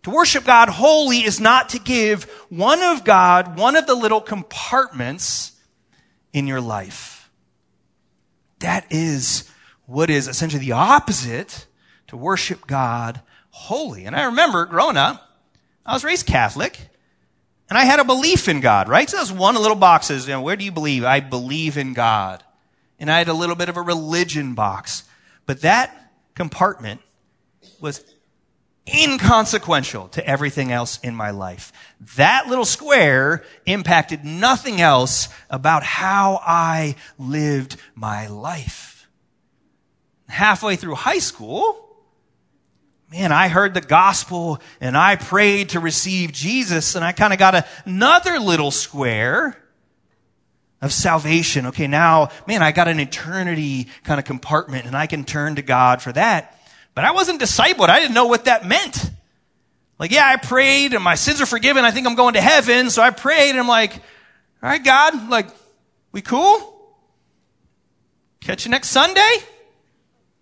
To 0.03 0.11
worship 0.11 0.45
God 0.45 0.69
wholly 0.69 1.25
is 1.25 1.41
not 1.41 1.71
to 1.71 1.79
give 1.79 2.25
one 2.51 2.83
of 2.83 3.03
God, 3.03 3.59
one 3.59 3.77
of 3.77 3.87
the 3.87 3.95
little 3.95 4.21
compartments 4.21 5.53
in 6.35 6.47
your 6.47 6.61
life. 6.61 7.31
That 8.59 8.87
is 8.91 9.51
what 9.87 10.11
is 10.11 10.29
essentially 10.29 10.65
the 10.65 10.73
opposite 10.73 11.67
to 12.09 12.17
worship 12.17 12.67
God 12.67 13.21
holy. 13.51 14.05
And 14.05 14.15
I 14.15 14.25
remember 14.25 14.67
growing 14.67 14.97
up, 14.97 15.25
I 15.85 15.95
was 15.95 16.05
raised 16.05 16.27
Catholic, 16.27 16.79
and 17.69 17.79
I 17.79 17.85
had 17.85 18.01
a 18.01 18.05
belief 18.05 18.49
in 18.49 18.61
God, 18.61 18.89
right? 18.89 19.09
So 19.09 19.19
was 19.19 19.33
one 19.33 19.55
of 19.55 19.61
the 19.61 19.63
little 19.63 19.77
boxes, 19.77 20.27
you 20.27 20.35
know, 20.35 20.41
where 20.41 20.57
do 20.57 20.65
you 20.65 20.73
believe? 20.73 21.05
I 21.05 21.21
believe 21.21 21.77
in 21.77 21.93
God. 21.93 22.43
And 22.99 23.11
I 23.11 23.19
had 23.19 23.29
a 23.29 23.35
little 23.35 23.57
bit 23.57 23.69
of 23.69 23.77
a 23.77 23.83
religion 23.83 24.55
box. 24.55 25.05
But 25.47 25.63
that 25.63 26.13
compartment 26.35 27.01
was 27.81 28.05
inconsequential 28.87 30.09
to 30.09 30.27
everything 30.27 30.73
else 30.73 30.99
in 31.01 31.15
my 31.15 31.31
life. 31.31 31.73
That 32.17 32.49
little 32.49 32.65
square 32.65 33.45
impacted 33.67 34.25
nothing 34.25 34.81
else 34.81 35.29
about 35.51 35.83
how 35.83 36.41
I 36.43 36.97
lived 37.19 37.77
my 37.95 38.29
life. 38.29 39.09
Halfway 40.29 40.77
through 40.77 40.95
high 40.95 41.19
school, 41.19 41.88
man, 43.11 43.33
I 43.33 43.49
heard 43.49 43.75
the 43.75 43.81
gospel 43.81 44.61
and 44.81 44.97
I 44.97 45.17
prayed 45.17 45.71
to 45.71 45.81
receive 45.81 46.33
Jesus 46.33 46.95
and 46.95 47.05
I 47.05 47.13
kind 47.13 47.33
of 47.33 47.39
got 47.39 47.67
another 47.87 48.39
little 48.39 48.71
square 48.71 49.57
of 50.81 50.93
salvation. 50.93 51.67
Okay, 51.67 51.87
now, 51.87 52.29
man, 52.47 52.63
I 52.63 52.73
got 52.73 52.89
an 52.89 53.01
eternity 53.01 53.89
kind 54.05 54.21
of 54.21 54.27
compartment 54.27 54.87
and 54.87 54.97
I 54.97 55.07
can 55.07 55.25
turn 55.25 55.57
to 55.57 55.63
God 55.63 56.03
for 56.03 56.13
that. 56.13 56.55
But 56.95 57.05
I 57.05 57.13
wasn't 57.13 57.41
discipled. 57.41 57.89
I 57.89 58.01
didn't 58.01 58.15
know 58.15 58.27
what 58.27 58.45
that 58.45 58.67
meant. 58.67 59.11
Like, 59.99 60.13
yeah, 60.13 60.27
I 60.27 60.37
prayed 60.37 60.95
and 60.95 61.03
my 61.03 61.15
sins 61.15 61.41
are 61.41 61.47
forgiven. 61.47 61.85
I 61.85 61.91
think 61.91 62.07
I'm 62.07 62.15
going 62.15 62.35
to 62.35 62.41
heaven. 62.41 62.91
So 62.91 63.03
I 63.03 63.11
prayed 63.11 63.51
and 63.51 63.59
I'm 63.59 63.69
like, 63.69 63.93
all 63.95 64.69
right, 64.69 64.83
God, 64.83 65.29
like, 65.29 65.49
we 66.13 66.21
cool? 66.21 66.75
Catch 68.41 68.65
you 68.65 68.71
next 68.71 68.89
Sunday? 68.89 69.37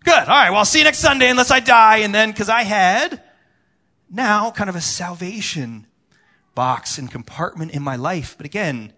Good. 0.07 0.15
All 0.15 0.25
right. 0.27 0.51
Well, 0.51 0.61
I'll 0.61 0.65
see 0.65 0.79
you 0.79 0.85
next 0.85 1.01
Sunday 1.01 1.29
unless 1.29 1.51
I 1.51 1.59
die. 1.59 1.97
And 1.97 2.15
then, 2.15 2.33
cause 2.33 2.49
I 2.49 2.63
had 2.63 3.21
now 4.09 4.53
kind 4.53 4.71
of 4.71 4.77
a 4.77 4.81
salvation 4.81 5.89
box 6.55 6.97
and 6.97 7.11
compartment 7.11 7.73
in 7.73 7.83
my 7.83 7.97
life. 7.97 8.37
But 8.37 8.47
again, 8.47 8.93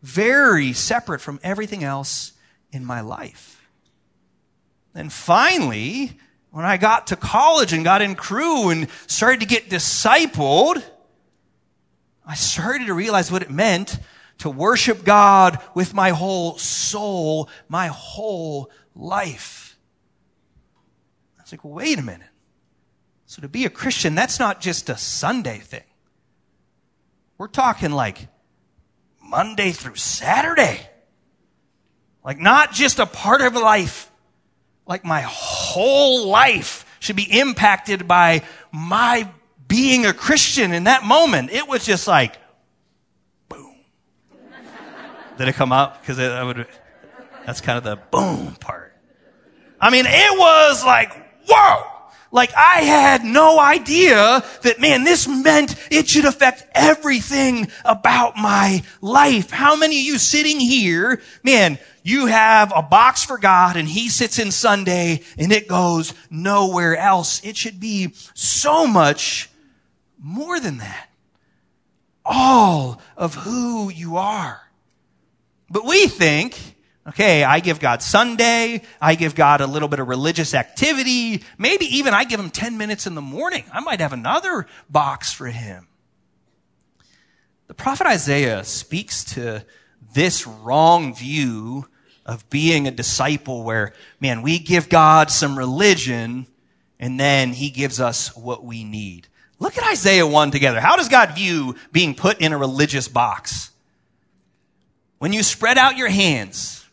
very 0.00 0.72
separate 0.72 1.20
from 1.20 1.38
everything 1.42 1.84
else 1.84 2.32
in 2.72 2.82
my 2.82 3.02
life. 3.02 3.68
And 4.94 5.12
finally, 5.12 6.18
when 6.50 6.64
I 6.64 6.78
got 6.78 7.08
to 7.08 7.16
college 7.16 7.74
and 7.74 7.84
got 7.84 8.00
in 8.00 8.14
Cru 8.14 8.70
and 8.70 8.88
started 9.06 9.40
to 9.40 9.46
get 9.46 9.68
discipled, 9.68 10.82
I 12.26 12.36
started 12.36 12.86
to 12.86 12.94
realize 12.94 13.30
what 13.30 13.42
it 13.42 13.50
meant 13.50 13.98
to 14.38 14.48
worship 14.48 15.04
God 15.04 15.58
with 15.74 15.92
my 15.92 16.08
whole 16.08 16.56
soul, 16.56 17.50
my 17.68 17.88
whole 17.88 18.70
life 18.94 19.73
like, 21.52 21.64
wait 21.64 21.98
a 21.98 22.02
minute. 22.02 22.28
So 23.26 23.42
to 23.42 23.48
be 23.48 23.64
a 23.64 23.70
Christian, 23.70 24.14
that's 24.14 24.38
not 24.38 24.60
just 24.60 24.88
a 24.88 24.96
Sunday 24.96 25.58
thing. 25.58 25.82
We're 27.38 27.48
talking 27.48 27.90
like 27.90 28.28
Monday 29.22 29.72
through 29.72 29.96
Saturday. 29.96 30.88
Like 32.24 32.38
not 32.38 32.72
just 32.72 32.98
a 32.98 33.06
part 33.06 33.40
of 33.40 33.54
life. 33.54 34.10
Like 34.86 35.04
my 35.04 35.22
whole 35.22 36.26
life 36.26 36.86
should 37.00 37.16
be 37.16 37.40
impacted 37.40 38.06
by 38.06 38.42
my 38.72 39.28
being 39.66 40.06
a 40.06 40.12
Christian 40.12 40.72
in 40.72 40.84
that 40.84 41.04
moment. 41.04 41.50
It 41.50 41.66
was 41.66 41.84
just 41.84 42.06
like, 42.06 42.36
boom. 43.48 43.74
Did 45.38 45.48
it 45.48 45.54
come 45.54 45.72
out? 45.72 46.00
Because 46.00 46.18
I 46.18 46.42
would. 46.42 46.66
That's 47.46 47.60
kind 47.60 47.76
of 47.76 47.84
the 47.84 47.96
boom 47.96 48.54
part. 48.56 48.94
I 49.80 49.90
mean, 49.90 50.04
it 50.06 50.38
was 50.38 50.84
like, 50.84 51.23
whoa! 51.48 51.90
Like 52.34 52.52
I 52.56 52.80
had 52.80 53.24
no 53.24 53.60
idea 53.60 54.42
that 54.62 54.80
man, 54.80 55.04
this 55.04 55.28
meant 55.28 55.76
it 55.88 56.08
should 56.08 56.24
affect 56.24 56.66
everything 56.74 57.68
about 57.84 58.36
my 58.36 58.82
life. 59.00 59.50
How 59.50 59.76
many 59.76 60.00
of 60.00 60.04
you 60.04 60.18
sitting 60.18 60.58
here, 60.58 61.22
man, 61.44 61.78
you 62.02 62.26
have 62.26 62.72
a 62.74 62.82
box 62.82 63.24
for 63.24 63.38
God 63.38 63.76
and 63.76 63.88
he 63.88 64.08
sits 64.08 64.40
in 64.40 64.50
Sunday 64.50 65.22
and 65.38 65.52
it 65.52 65.68
goes 65.68 66.12
nowhere 66.28 66.96
else. 66.96 67.40
It 67.44 67.56
should 67.56 67.78
be 67.78 68.12
so 68.34 68.84
much 68.84 69.48
more 70.20 70.58
than 70.58 70.78
that. 70.78 71.08
All 72.24 73.00
of 73.16 73.36
who 73.36 73.90
you 73.90 74.16
are. 74.16 74.60
But 75.70 75.86
we 75.86 76.08
think 76.08 76.73
Okay, 77.06 77.44
I 77.44 77.60
give 77.60 77.80
God 77.80 78.00
Sunday. 78.00 78.80
I 79.00 79.14
give 79.14 79.34
God 79.34 79.60
a 79.60 79.66
little 79.66 79.88
bit 79.88 80.00
of 80.00 80.08
religious 80.08 80.54
activity. 80.54 81.42
Maybe 81.58 81.84
even 81.96 82.14
I 82.14 82.24
give 82.24 82.40
him 82.40 82.48
10 82.48 82.78
minutes 82.78 83.06
in 83.06 83.14
the 83.14 83.20
morning. 83.20 83.64
I 83.72 83.80
might 83.80 84.00
have 84.00 84.14
another 84.14 84.66
box 84.88 85.30
for 85.32 85.46
him. 85.46 85.86
The 87.66 87.74
prophet 87.74 88.06
Isaiah 88.06 88.64
speaks 88.64 89.24
to 89.34 89.64
this 90.14 90.46
wrong 90.46 91.14
view 91.14 91.88
of 92.24 92.48
being 92.48 92.86
a 92.86 92.90
disciple 92.90 93.64
where, 93.64 93.92
man, 94.18 94.40
we 94.40 94.58
give 94.58 94.88
God 94.88 95.30
some 95.30 95.58
religion 95.58 96.46
and 96.98 97.20
then 97.20 97.52
he 97.52 97.68
gives 97.68 98.00
us 98.00 98.34
what 98.34 98.64
we 98.64 98.82
need. 98.82 99.28
Look 99.58 99.76
at 99.76 99.90
Isaiah 99.90 100.26
1 100.26 100.50
together. 100.50 100.80
How 100.80 100.96
does 100.96 101.08
God 101.08 101.34
view 101.34 101.76
being 101.92 102.14
put 102.14 102.40
in 102.40 102.52
a 102.52 102.58
religious 102.58 103.08
box? 103.08 103.70
When 105.18 105.32
you 105.32 105.42
spread 105.42 105.78
out 105.78 105.96
your 105.96 106.08
hands, 106.08 106.83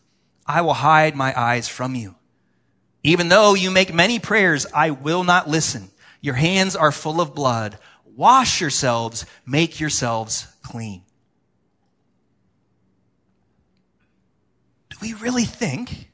I 0.51 0.61
will 0.61 0.73
hide 0.73 1.15
my 1.15 1.33
eyes 1.39 1.69
from 1.69 1.95
you. 1.95 2.15
Even 3.03 3.29
though 3.29 3.53
you 3.53 3.71
make 3.71 3.93
many 3.93 4.19
prayers, 4.19 4.65
I 4.73 4.91
will 4.91 5.23
not 5.23 5.47
listen. 5.47 5.89
Your 6.19 6.35
hands 6.35 6.75
are 6.75 6.91
full 6.91 7.21
of 7.21 7.33
blood. 7.33 7.77
Wash 8.17 8.59
yourselves, 8.59 9.25
make 9.45 9.79
yourselves 9.79 10.47
clean. 10.61 11.03
Do 14.89 14.97
we 15.01 15.13
really 15.13 15.45
think 15.45 16.09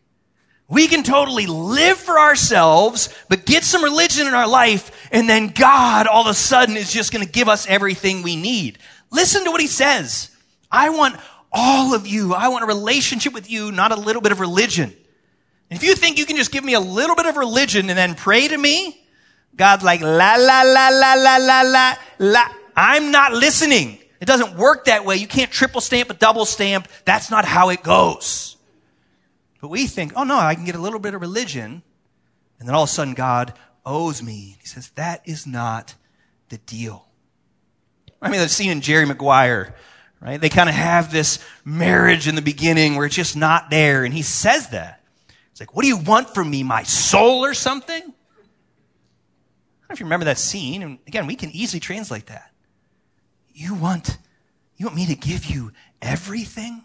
we 0.69 0.87
can 0.87 1.01
totally 1.01 1.47
live 1.47 1.97
for 1.97 2.19
ourselves, 2.19 3.09
but 3.29 3.43
get 3.43 3.63
some 3.63 3.83
religion 3.83 4.27
in 4.27 4.35
our 4.35 4.47
life, 4.47 5.09
and 5.11 5.27
then 5.27 5.47
God 5.47 6.05
all 6.05 6.21
of 6.21 6.27
a 6.27 6.35
sudden 6.35 6.77
is 6.77 6.93
just 6.93 7.11
going 7.11 7.25
to 7.25 7.31
give 7.31 7.49
us 7.49 7.65
everything 7.65 8.21
we 8.21 8.35
need? 8.35 8.77
Listen 9.09 9.43
to 9.45 9.51
what 9.51 9.61
he 9.61 9.67
says. 9.67 10.29
I 10.69 10.91
want 10.91 11.19
all 11.57 11.95
of 11.95 12.05
you. 12.05 12.35
I 12.35 12.49
want 12.49 12.63
a 12.63 12.67
relationship 12.67 13.33
with 13.33 13.49
you, 13.49 13.71
not 13.71 13.91
a 13.91 13.95
little 13.95 14.21
bit 14.21 14.31
of 14.31 14.39
religion. 14.39 14.95
if 15.71 15.83
you 15.83 15.95
think 15.95 16.19
you 16.19 16.25
can 16.25 16.37
just 16.37 16.51
give 16.51 16.63
me 16.63 16.75
a 16.75 16.79
little 16.79 17.15
bit 17.15 17.25
of 17.25 17.35
religion 17.35 17.89
and 17.89 17.97
then 17.97 18.13
pray 18.13 18.47
to 18.47 18.55
me, 18.55 19.03
God's 19.55 19.83
like, 19.83 20.01
la, 20.01 20.35
la, 20.35 20.61
la, 20.61 20.91
la, 20.91 21.13
la, 21.15 21.35
la, 21.35 21.61
la, 21.63 21.95
la. 22.19 22.47
I'm 22.75 23.09
not 23.09 23.33
listening. 23.33 23.97
It 24.21 24.25
doesn't 24.25 24.55
work 24.55 24.85
that 24.85 25.03
way. 25.03 25.15
You 25.15 25.27
can't 25.27 25.51
triple 25.51 25.81
stamp 25.81 26.11
a 26.11 26.13
double 26.13 26.45
stamp. 26.45 26.87
That's 27.05 27.31
not 27.31 27.43
how 27.43 27.69
it 27.69 27.81
goes. 27.81 28.55
But 29.59 29.69
we 29.69 29.87
think, 29.87 30.13
oh 30.15 30.23
no, 30.23 30.37
I 30.37 30.53
can 30.53 30.63
get 30.63 30.75
a 30.75 30.79
little 30.79 30.99
bit 30.99 31.15
of 31.15 31.21
religion. 31.21 31.81
And 32.59 32.67
then 32.67 32.75
all 32.75 32.83
of 32.83 32.89
a 32.89 32.91
sudden 32.91 33.15
God 33.15 33.53
owes 33.83 34.21
me. 34.21 34.57
He 34.61 34.67
says, 34.67 34.89
that 34.91 35.23
is 35.25 35.47
not 35.47 35.95
the 36.49 36.59
deal. 36.59 37.07
I 38.21 38.29
mean, 38.29 38.41
I've 38.41 38.51
seen 38.51 38.69
in 38.69 38.81
Jerry 38.81 39.05
Maguire, 39.05 39.75
right? 40.21 40.39
They 40.39 40.49
kind 40.49 40.69
of 40.69 40.75
have 40.75 41.11
this 41.11 41.39
marriage 41.63 42.27
in 42.27 42.35
the 42.35 42.41
beginning 42.41 42.95
where 42.95 43.05
it's 43.05 43.15
just 43.15 43.35
not 43.35 43.69
there. 43.69 44.03
And 44.03 44.13
he 44.13 44.21
says 44.21 44.69
that. 44.69 45.03
It's 45.51 45.59
like, 45.59 45.75
what 45.75 45.83
do 45.83 45.87
you 45.87 45.97
want 45.97 46.33
from 46.33 46.49
me? 46.49 46.63
My 46.63 46.83
soul 46.83 47.43
or 47.43 47.53
something? 47.53 47.95
I 47.95 48.05
don't 48.05 49.89
know 49.89 49.93
if 49.93 49.99
you 49.99 50.05
remember 50.05 50.25
that 50.25 50.37
scene. 50.37 50.83
And 50.83 50.99
again, 51.07 51.27
we 51.27 51.35
can 51.35 51.49
easily 51.51 51.79
translate 51.79 52.27
that. 52.27 52.51
You 53.53 53.73
want, 53.73 54.17
you 54.75 54.85
want 54.85 54.95
me 54.95 55.07
to 55.07 55.15
give 55.15 55.45
you 55.45 55.71
everything? 56.01 56.83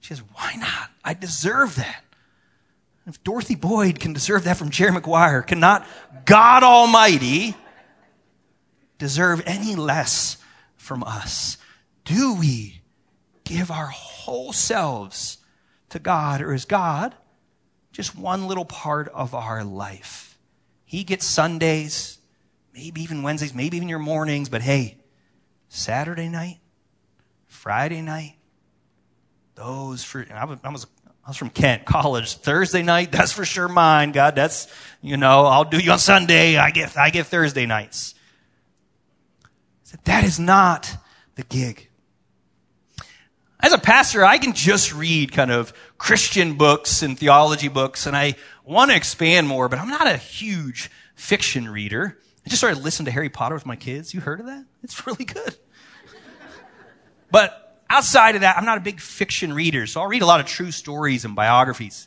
She 0.00 0.14
says, 0.14 0.22
why 0.34 0.54
not? 0.56 0.90
I 1.04 1.14
deserve 1.14 1.76
that. 1.76 2.02
If 3.06 3.22
Dorothy 3.22 3.54
Boyd 3.54 4.00
can 4.00 4.12
deserve 4.12 4.44
that 4.44 4.56
from 4.56 4.70
Jerry 4.70 4.92
Maguire, 4.92 5.42
cannot 5.42 5.86
God 6.24 6.62
Almighty 6.62 7.54
deserve 8.98 9.42
any 9.46 9.76
less 9.76 10.38
from 10.76 11.04
us? 11.04 11.58
Do 12.06 12.34
we 12.34 12.80
give 13.44 13.70
our 13.70 13.86
whole 13.86 14.52
selves 14.52 15.38
to 15.90 15.98
God, 15.98 16.40
or 16.40 16.52
is 16.52 16.64
God 16.64 17.14
just 17.96 18.14
one 18.14 18.46
little 18.46 18.66
part 18.66 19.08
of 19.08 19.34
our 19.34 19.64
life. 19.64 20.38
He 20.84 21.02
gets 21.02 21.24
Sundays, 21.24 22.18
maybe 22.74 23.00
even 23.00 23.22
Wednesdays, 23.22 23.54
maybe 23.54 23.78
even 23.78 23.88
your 23.88 23.98
mornings, 23.98 24.50
but 24.50 24.60
hey, 24.60 24.98
Saturday 25.70 26.28
night, 26.28 26.58
Friday 27.46 28.02
night, 28.02 28.36
those 29.54 30.04
for, 30.04 30.26
I 30.30 30.44
was, 30.44 30.58
I 30.62 30.68
was, 30.68 30.86
I 31.24 31.30
was 31.30 31.36
from 31.38 31.48
Kent 31.48 31.86
College. 31.86 32.34
Thursday 32.36 32.82
night, 32.82 33.12
that's 33.12 33.32
for 33.32 33.46
sure 33.46 33.68
mine. 33.68 34.12
God, 34.12 34.34
that's, 34.34 34.68
you 35.00 35.16
know, 35.16 35.46
I'll 35.46 35.64
do 35.64 35.78
you 35.78 35.92
on 35.92 35.98
Sunday. 35.98 36.58
I 36.58 36.72
get, 36.72 36.98
I 36.98 37.08
get 37.08 37.26
Thursday 37.26 37.64
nights. 37.64 38.14
That 40.04 40.24
is 40.24 40.38
not 40.38 40.94
the 41.36 41.44
gig. 41.44 41.88
As 43.66 43.72
a 43.72 43.78
pastor, 43.78 44.24
I 44.24 44.38
can 44.38 44.52
just 44.52 44.94
read 44.94 45.32
kind 45.32 45.50
of 45.50 45.72
Christian 45.98 46.54
books 46.54 47.02
and 47.02 47.18
theology 47.18 47.66
books, 47.66 48.06
and 48.06 48.16
I 48.16 48.36
want 48.64 48.92
to 48.92 48.96
expand 48.96 49.48
more, 49.48 49.68
but 49.68 49.80
I'm 49.80 49.88
not 49.88 50.06
a 50.06 50.16
huge 50.16 50.88
fiction 51.16 51.68
reader. 51.68 52.16
I 52.46 52.48
just 52.48 52.60
started 52.60 52.84
listening 52.84 53.06
to 53.06 53.10
Harry 53.10 53.28
Potter 53.28 53.56
with 53.56 53.66
my 53.66 53.74
kids. 53.74 54.14
You 54.14 54.20
heard 54.20 54.38
of 54.38 54.46
that? 54.46 54.64
It's 54.84 55.04
really 55.08 55.24
good. 55.24 55.56
but 57.32 57.82
outside 57.90 58.36
of 58.36 58.42
that, 58.42 58.56
I'm 58.56 58.64
not 58.64 58.78
a 58.78 58.82
big 58.82 59.00
fiction 59.00 59.52
reader, 59.52 59.88
so 59.88 60.00
I'll 60.00 60.06
read 60.06 60.22
a 60.22 60.26
lot 60.26 60.38
of 60.38 60.46
true 60.46 60.70
stories 60.70 61.24
and 61.24 61.34
biographies. 61.34 62.06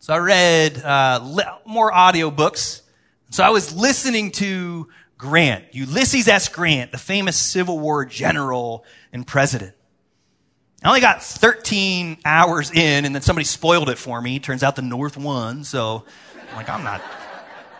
So 0.00 0.12
I 0.12 0.18
read 0.18 0.76
uh, 0.82 1.20
li- 1.22 1.44
more 1.66 1.92
audiobooks. 1.92 2.82
So 3.30 3.44
I 3.44 3.50
was 3.50 3.72
listening 3.72 4.32
to 4.32 4.88
Grant, 5.18 5.66
Ulysses 5.70 6.26
S. 6.26 6.48
Grant, 6.48 6.90
the 6.90 6.98
famous 6.98 7.36
Civil 7.36 7.78
War 7.78 8.04
general 8.04 8.84
and 9.12 9.24
president. 9.24 9.76
I 10.82 10.88
only 10.88 11.00
got 11.00 11.22
13 11.22 12.18
hours 12.24 12.70
in 12.70 13.04
and 13.04 13.14
then 13.14 13.20
somebody 13.22 13.44
spoiled 13.44 13.90
it 13.90 13.98
for 13.98 14.20
me. 14.20 14.38
Turns 14.38 14.62
out 14.62 14.76
the 14.76 14.82
North 14.82 15.16
won. 15.16 15.64
So 15.64 16.04
I'm 16.50 16.56
like, 16.56 16.70
I'm 16.70 16.84
not, 16.84 17.02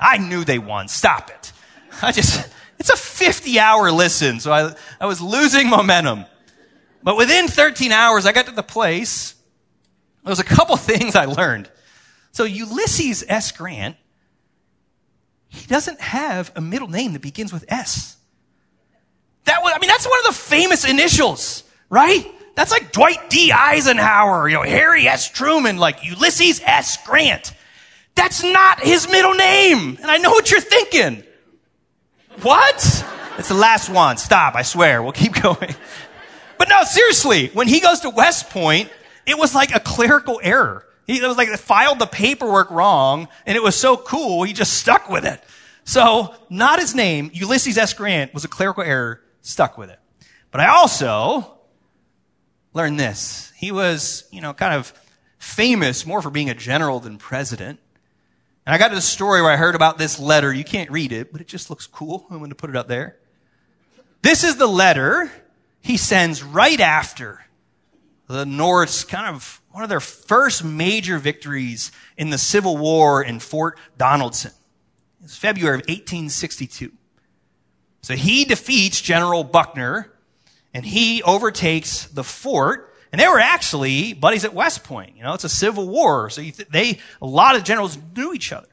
I 0.01 0.19
knew 0.19 0.45
they 0.45 0.59
won. 0.59 0.89
Stop 0.89 1.31
it. 1.31 1.53
I 2.03 2.13
just, 2.13 2.49
it's 2.79 2.91
a 2.91 2.97
50 2.97 3.59
hour 3.59 3.91
listen. 3.91 4.39
So 4.41 4.53
I, 4.53 4.75
I 5.01 5.07
was 5.07 5.23
losing 5.23 5.71
momentum. 5.71 6.27
But 7.03 7.17
within 7.17 7.49
13 7.49 7.91
hours, 7.91 8.27
I 8.27 8.33
got 8.33 8.47
to 8.47 8.53
the 8.53 8.63
place. 8.63 9.35
There 10.25 10.31
was 10.31 10.41
a 10.41 10.45
couple 10.45 10.77
things 10.77 11.17
I 11.17 11.25
learned. 11.25 11.71
So 12.33 12.45
Ulysses 12.45 13.25
S. 13.27 13.51
Grant, 13.53 13.97
he 15.49 15.67
doesn't 15.67 16.01
have 16.01 16.53
a 16.55 16.61
middle 16.61 16.89
name 16.89 17.15
that 17.15 17.23
begins 17.23 17.53
with 17.53 17.65
S. 17.69 18.17
That 19.45 19.63
was, 19.63 19.73
I 19.75 19.79
mean, 19.81 19.89
that's 19.89 20.07
one 20.07 20.19
of 20.21 20.27
the 20.27 20.33
famous 20.33 20.85
initials, 20.85 21.65
right? 21.89 22.31
That's 22.61 22.73
like 22.73 22.93
Dwight 22.93 23.31
D. 23.31 23.53
Eisenhower, 23.53 24.47
you 24.47 24.57
know, 24.57 24.63
Harry 24.63 25.09
S. 25.09 25.31
Truman, 25.31 25.79
like 25.79 26.05
Ulysses 26.05 26.61
S. 26.63 26.99
Grant. 27.07 27.55
That's 28.15 28.45
not 28.45 28.81
his 28.81 29.09
middle 29.11 29.33
name. 29.33 29.97
And 29.97 30.11
I 30.11 30.19
know 30.19 30.29
what 30.33 30.51
you're 30.51 30.61
thinking. 30.61 31.25
What? 32.43 32.77
It's 33.39 33.49
the 33.49 33.55
last 33.55 33.89
one. 33.89 34.19
Stop, 34.19 34.57
I 34.57 34.61
swear. 34.61 35.03
We'll 35.03 35.13
keep 35.13 35.33
going. 35.43 35.75
But 36.59 36.69
no, 36.69 36.85
seriously, 36.85 37.47
when 37.55 37.67
he 37.67 37.81
goes 37.81 38.01
to 38.01 38.11
West 38.11 38.51
Point, 38.51 38.91
it 39.25 39.39
was 39.39 39.55
like 39.55 39.75
a 39.75 39.81
clerical 39.81 40.39
error. 40.43 40.85
He 41.07 41.19
was 41.23 41.39
like 41.39 41.49
filed 41.49 41.99
the 41.99 42.05
paperwork 42.05 42.71
wrong, 42.71 43.29
and 43.47 43.57
it 43.57 43.63
was 43.63 43.75
so 43.75 43.97
cool, 43.97 44.43
he 44.43 44.53
just 44.53 44.75
stuck 44.75 45.09
with 45.09 45.25
it. 45.25 45.43
So, 45.85 46.35
not 46.51 46.79
his 46.79 46.95
name, 46.95 47.31
Ulysses 47.33 47.79
S. 47.79 47.95
Grant, 47.95 48.35
was 48.35 48.45
a 48.45 48.49
clerical 48.49 48.83
error, 48.83 49.23
stuck 49.41 49.79
with 49.79 49.89
it. 49.89 49.99
But 50.51 50.61
I 50.61 50.67
also 50.67 51.57
learn 52.73 52.97
this. 52.97 53.53
He 53.57 53.73
was, 53.73 54.25
you 54.31 54.41
know, 54.41 54.55
kind 54.55 54.75
of 54.75 54.93
famous 55.39 56.07
more 56.07 56.23
for 56.23 56.31
being 56.31 56.51
a 56.51 56.55
general 56.55 57.01
than 57.01 57.19
president. 57.19 57.81
And 58.67 58.75
I 58.75 58.79
got 58.79 58.89
to 58.89 58.95
the 58.95 59.01
story 59.01 59.43
where 59.43 59.51
I 59.51 59.57
heard 59.57 59.75
about 59.75 59.99
this 59.99 60.19
letter. 60.19 60.53
You 60.53 60.65
can't 60.65 60.91
read 60.91 61.13
it, 61.13 61.33
but 61.33 61.41
it 61.41 61.49
just 61.49 61.71
looks 61.71 61.87
cool. 61.87 62.27
I'm 62.31 62.39
going 62.39 62.51
to 62.51 62.57
put 62.57 62.71
it 62.71 62.77
up 62.77 62.89
there. 62.89 63.17
This 64.23 64.45
is 64.45 64.57
the 64.57 64.67
letter 64.67 65.31
he 65.81 65.97
sends 65.97 66.43
right 66.43 66.79
after 66.79 67.45
the 68.27 68.45
North's 68.45 69.03
kind 69.03 69.35
of 69.35 69.61
one 69.71 69.83
of 69.83 69.89
their 69.89 70.01
first 70.01 70.63
major 70.63 71.19
victories 71.19 71.91
in 72.17 72.31
the 72.31 72.39
Civil 72.39 72.77
War 72.77 73.23
in 73.23 73.41
Fort 73.41 73.79
Donelson. 73.99 74.53
It's 75.25 75.37
February 75.37 75.77
of 75.77 75.81
1862. 75.81 76.93
So 78.03 78.15
he 78.15 78.45
defeats 78.45 79.01
General 79.01 79.43
Buckner 79.43 80.13
and 80.73 80.85
he 80.85 81.23
overtakes 81.23 82.07
the 82.07 82.25
fort. 82.25 82.95
And 83.13 83.21
they 83.21 83.27
were 83.27 83.41
actually 83.41 84.13
buddies 84.13 84.45
at 84.45 84.55
West 84.55 84.85
Point. 84.85 85.17
You 85.17 85.25
know, 85.25 85.35
it's 85.35 85.45
a 85.45 85.49
civil 85.49 85.89
war. 85.89 86.31
So 86.31 86.43
th- 86.43 86.69
they, 86.71 86.99
a 87.21 87.27
lot 87.27 87.57
of 87.57 87.65
generals 87.65 87.99
knew 88.17 88.33
each 88.33 88.53
other. 88.53 88.69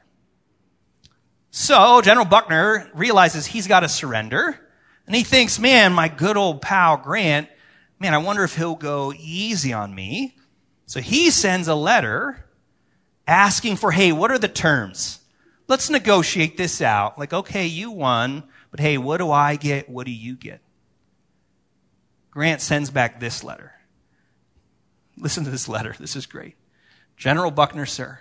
So 1.50 2.00
General 2.02 2.26
Buckner 2.26 2.88
realizes 2.94 3.46
he's 3.46 3.66
got 3.66 3.80
to 3.80 3.88
surrender. 3.88 4.58
And 5.06 5.16
he 5.16 5.24
thinks, 5.24 5.58
man, 5.58 5.92
my 5.92 6.08
good 6.08 6.36
old 6.36 6.62
pal 6.62 6.98
Grant, 6.98 7.48
man, 7.98 8.14
I 8.14 8.18
wonder 8.18 8.44
if 8.44 8.54
he'll 8.54 8.76
go 8.76 9.12
easy 9.18 9.72
on 9.72 9.92
me. 9.92 10.36
So 10.86 11.00
he 11.00 11.30
sends 11.30 11.66
a 11.66 11.74
letter 11.74 12.44
asking 13.26 13.76
for, 13.76 13.90
hey, 13.90 14.12
what 14.12 14.30
are 14.30 14.38
the 14.38 14.48
terms? 14.48 15.20
Let's 15.66 15.90
negotiate 15.90 16.56
this 16.56 16.80
out. 16.80 17.18
Like, 17.18 17.32
okay, 17.32 17.66
you 17.66 17.90
won, 17.90 18.44
but 18.70 18.80
hey, 18.80 18.98
what 18.98 19.18
do 19.18 19.30
I 19.30 19.56
get? 19.56 19.88
What 19.88 20.06
do 20.06 20.12
you 20.12 20.36
get? 20.36 20.60
Grant 22.38 22.60
sends 22.60 22.88
back 22.88 23.18
this 23.18 23.42
letter. 23.42 23.72
Listen 25.16 25.42
to 25.42 25.50
this 25.50 25.68
letter. 25.68 25.96
This 25.98 26.14
is 26.14 26.24
great. 26.24 26.54
General 27.16 27.50
Buckner, 27.50 27.84
sir, 27.84 28.20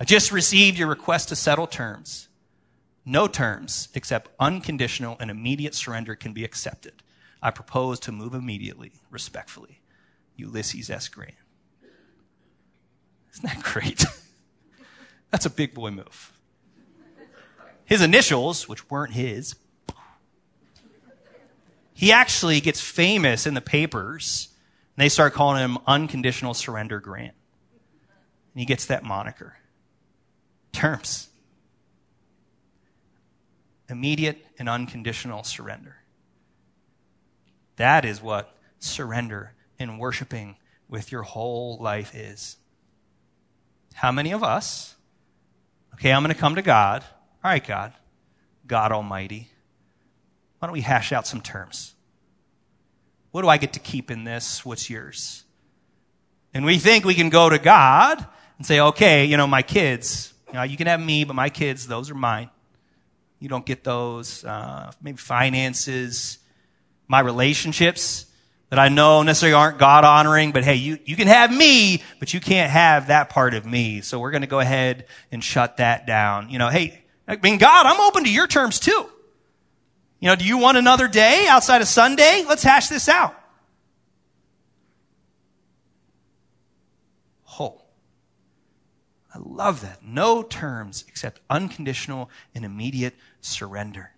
I 0.00 0.04
just 0.04 0.32
received 0.32 0.78
your 0.78 0.88
request 0.88 1.28
to 1.28 1.36
settle 1.36 1.66
terms. 1.66 2.28
No 3.04 3.28
terms 3.28 3.90
except 3.92 4.30
unconditional 4.40 5.18
and 5.20 5.30
immediate 5.30 5.74
surrender 5.74 6.14
can 6.14 6.32
be 6.32 6.42
accepted. 6.42 7.02
I 7.42 7.50
propose 7.50 8.00
to 8.00 8.12
move 8.12 8.32
immediately, 8.32 8.92
respectfully. 9.10 9.82
Ulysses 10.36 10.88
S. 10.88 11.08
Grant. 11.08 11.34
Isn't 13.34 13.44
that 13.44 13.62
great? 13.62 14.06
That's 15.30 15.44
a 15.44 15.50
big 15.50 15.74
boy 15.74 15.90
move. 15.90 16.32
His 17.84 18.00
initials, 18.00 18.70
which 18.70 18.90
weren't 18.90 19.12
his, 19.12 19.54
he 22.04 22.12
actually 22.12 22.60
gets 22.60 22.82
famous 22.82 23.46
in 23.46 23.54
the 23.54 23.62
papers. 23.62 24.50
And 24.94 25.02
they 25.02 25.08
start 25.08 25.32
calling 25.32 25.64
him 25.64 25.78
Unconditional 25.86 26.52
Surrender 26.52 27.00
Grant. 27.00 27.32
And 28.52 28.60
he 28.60 28.66
gets 28.66 28.84
that 28.86 29.04
moniker. 29.04 29.56
Terms 30.70 31.30
immediate 33.88 34.44
and 34.58 34.68
unconditional 34.68 35.44
surrender. 35.44 35.96
That 37.76 38.04
is 38.04 38.20
what 38.20 38.54
surrender 38.80 39.54
and 39.78 39.98
worshiping 39.98 40.56
with 40.90 41.10
your 41.10 41.22
whole 41.22 41.78
life 41.78 42.14
is. 42.14 42.58
How 43.94 44.12
many 44.12 44.32
of 44.32 44.42
us, 44.44 44.94
okay, 45.94 46.12
I'm 46.12 46.22
going 46.22 46.34
to 46.34 46.40
come 46.40 46.56
to 46.56 46.62
God. 46.62 47.02
All 47.42 47.50
right, 47.50 47.66
God, 47.66 47.94
God 48.66 48.92
Almighty. 48.92 49.48
Why 50.58 50.68
don't 50.68 50.72
we 50.72 50.80
hash 50.80 51.12
out 51.12 51.26
some 51.26 51.40
terms? 51.40 51.94
What 53.30 53.42
do 53.42 53.48
I 53.48 53.58
get 53.58 53.72
to 53.72 53.80
keep 53.80 54.10
in 54.10 54.24
this? 54.24 54.64
What's 54.64 54.88
yours? 54.88 55.44
And 56.54 56.64
we 56.64 56.78
think 56.78 57.04
we 57.04 57.14
can 57.14 57.30
go 57.30 57.48
to 57.50 57.58
God 57.58 58.24
and 58.58 58.66
say, 58.66 58.78
okay, 58.78 59.24
you 59.24 59.36
know, 59.36 59.46
my 59.46 59.62
kids, 59.62 60.32
you 60.48 60.54
know, 60.54 60.62
you 60.62 60.76
can 60.76 60.86
have 60.86 61.00
me, 61.00 61.24
but 61.24 61.34
my 61.34 61.50
kids, 61.50 61.86
those 61.86 62.10
are 62.10 62.14
mine. 62.14 62.48
You 63.40 63.48
don't 63.48 63.66
get 63.66 63.82
those. 63.82 64.44
Uh, 64.44 64.92
maybe 65.02 65.16
finances, 65.16 66.38
my 67.08 67.20
relationships 67.20 68.26
that 68.70 68.78
I 68.78 68.88
know 68.88 69.22
necessarily 69.22 69.54
aren't 69.54 69.78
God 69.78 70.04
honoring, 70.04 70.52
but 70.52 70.64
hey, 70.64 70.76
you, 70.76 70.98
you 71.04 71.16
can 71.16 71.28
have 71.28 71.54
me, 71.54 72.02
but 72.18 72.32
you 72.32 72.40
can't 72.40 72.70
have 72.70 73.08
that 73.08 73.28
part 73.28 73.54
of 73.54 73.66
me. 73.66 74.00
So 74.00 74.18
we're 74.18 74.30
going 74.30 74.40
to 74.42 74.46
go 74.46 74.60
ahead 74.60 75.06
and 75.30 75.42
shut 75.42 75.76
that 75.78 76.06
down. 76.06 76.50
You 76.50 76.58
know, 76.58 76.68
hey, 76.68 77.02
I 77.26 77.36
mean, 77.36 77.58
God, 77.58 77.86
I'm 77.86 78.00
open 78.00 78.24
to 78.24 78.30
your 78.30 78.46
terms 78.46 78.80
too. 78.80 79.10
You 80.24 80.30
know, 80.30 80.36
do 80.36 80.46
you 80.46 80.56
want 80.56 80.78
another 80.78 81.06
day 81.06 81.46
outside 81.50 81.82
of 81.82 81.86
Sunday? 81.86 82.46
Let's 82.48 82.62
hash 82.62 82.88
this 82.88 83.10
out. 83.10 83.38
Oh, 87.60 87.82
I 89.34 89.38
love 89.38 89.82
that. 89.82 90.02
No 90.02 90.42
terms 90.42 91.04
except 91.08 91.42
unconditional 91.50 92.30
and 92.54 92.64
immediate 92.64 93.12
surrender. 93.42 94.12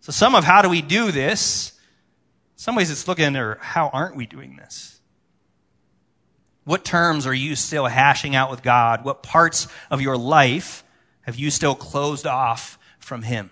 So 0.00 0.12
some 0.12 0.34
of 0.34 0.44
how 0.44 0.62
do 0.62 0.70
we 0.70 0.80
do 0.80 1.12
this? 1.12 1.74
some 2.56 2.74
ways 2.74 2.90
it's 2.90 3.06
looking 3.06 3.36
at 3.36 3.58
how 3.58 3.90
aren't 3.90 4.16
we 4.16 4.24
doing 4.24 4.56
this? 4.56 4.98
What 6.64 6.86
terms 6.86 7.26
are 7.26 7.34
you 7.34 7.54
still 7.54 7.84
hashing 7.84 8.34
out 8.34 8.50
with 8.50 8.62
God? 8.62 9.04
What 9.04 9.22
parts 9.22 9.68
of 9.90 10.00
your 10.00 10.16
life 10.16 10.84
have 11.20 11.36
you 11.36 11.50
still 11.50 11.74
closed 11.74 12.26
off 12.26 12.78
from 12.98 13.20
Him? 13.20 13.50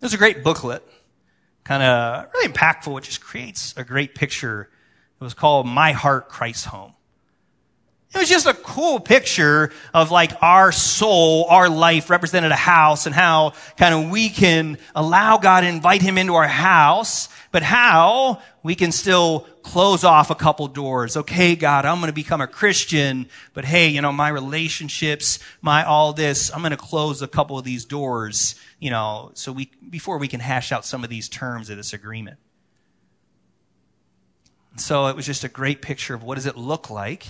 There's 0.00 0.14
a 0.14 0.18
great 0.18 0.44
booklet, 0.44 0.86
kind 1.64 1.82
of 1.82 2.26
really 2.34 2.52
impactful, 2.52 2.92
which 2.92 3.06
just 3.06 3.20
creates 3.20 3.74
a 3.76 3.84
great 3.84 4.14
picture. 4.14 4.68
It 5.20 5.24
was 5.24 5.34
called 5.34 5.66
My 5.66 5.92
Heart, 5.92 6.28
Christ's 6.28 6.66
Home. 6.66 6.92
It 8.16 8.20
was 8.20 8.30
just 8.30 8.46
a 8.46 8.54
cool 8.54 8.98
picture 8.98 9.70
of 9.92 10.10
like 10.10 10.32
our 10.40 10.72
soul, 10.72 11.44
our 11.50 11.68
life 11.68 12.08
represented 12.08 12.50
a 12.50 12.56
house 12.56 13.04
and 13.04 13.14
how 13.14 13.52
kind 13.76 13.94
of 13.94 14.10
we 14.10 14.30
can 14.30 14.78
allow 14.94 15.36
God 15.36 15.60
to 15.60 15.66
invite 15.66 16.00
him 16.00 16.16
into 16.16 16.34
our 16.34 16.48
house, 16.48 17.28
but 17.52 17.62
how 17.62 18.40
we 18.62 18.74
can 18.74 18.90
still 18.90 19.40
close 19.62 20.02
off 20.02 20.30
a 20.30 20.34
couple 20.34 20.66
doors. 20.66 21.18
Okay, 21.18 21.56
God, 21.56 21.84
I'm 21.84 21.98
going 21.98 22.06
to 22.06 22.14
become 22.14 22.40
a 22.40 22.46
Christian, 22.46 23.28
but 23.52 23.66
hey, 23.66 23.88
you 23.88 24.00
know, 24.00 24.12
my 24.12 24.30
relationships, 24.30 25.38
my 25.60 25.84
all 25.84 26.14
this, 26.14 26.50
I'm 26.54 26.60
going 26.60 26.70
to 26.70 26.78
close 26.78 27.20
a 27.20 27.28
couple 27.28 27.58
of 27.58 27.66
these 27.66 27.84
doors, 27.84 28.54
you 28.80 28.88
know, 28.88 29.30
so 29.34 29.52
we, 29.52 29.70
before 29.90 30.16
we 30.16 30.26
can 30.26 30.40
hash 30.40 30.72
out 30.72 30.86
some 30.86 31.04
of 31.04 31.10
these 31.10 31.28
terms 31.28 31.68
of 31.68 31.76
this 31.76 31.92
agreement. 31.92 32.38
So 34.78 35.08
it 35.08 35.16
was 35.16 35.26
just 35.26 35.44
a 35.44 35.48
great 35.48 35.82
picture 35.82 36.14
of 36.14 36.22
what 36.22 36.36
does 36.36 36.46
it 36.46 36.56
look 36.56 36.88
like 36.88 37.26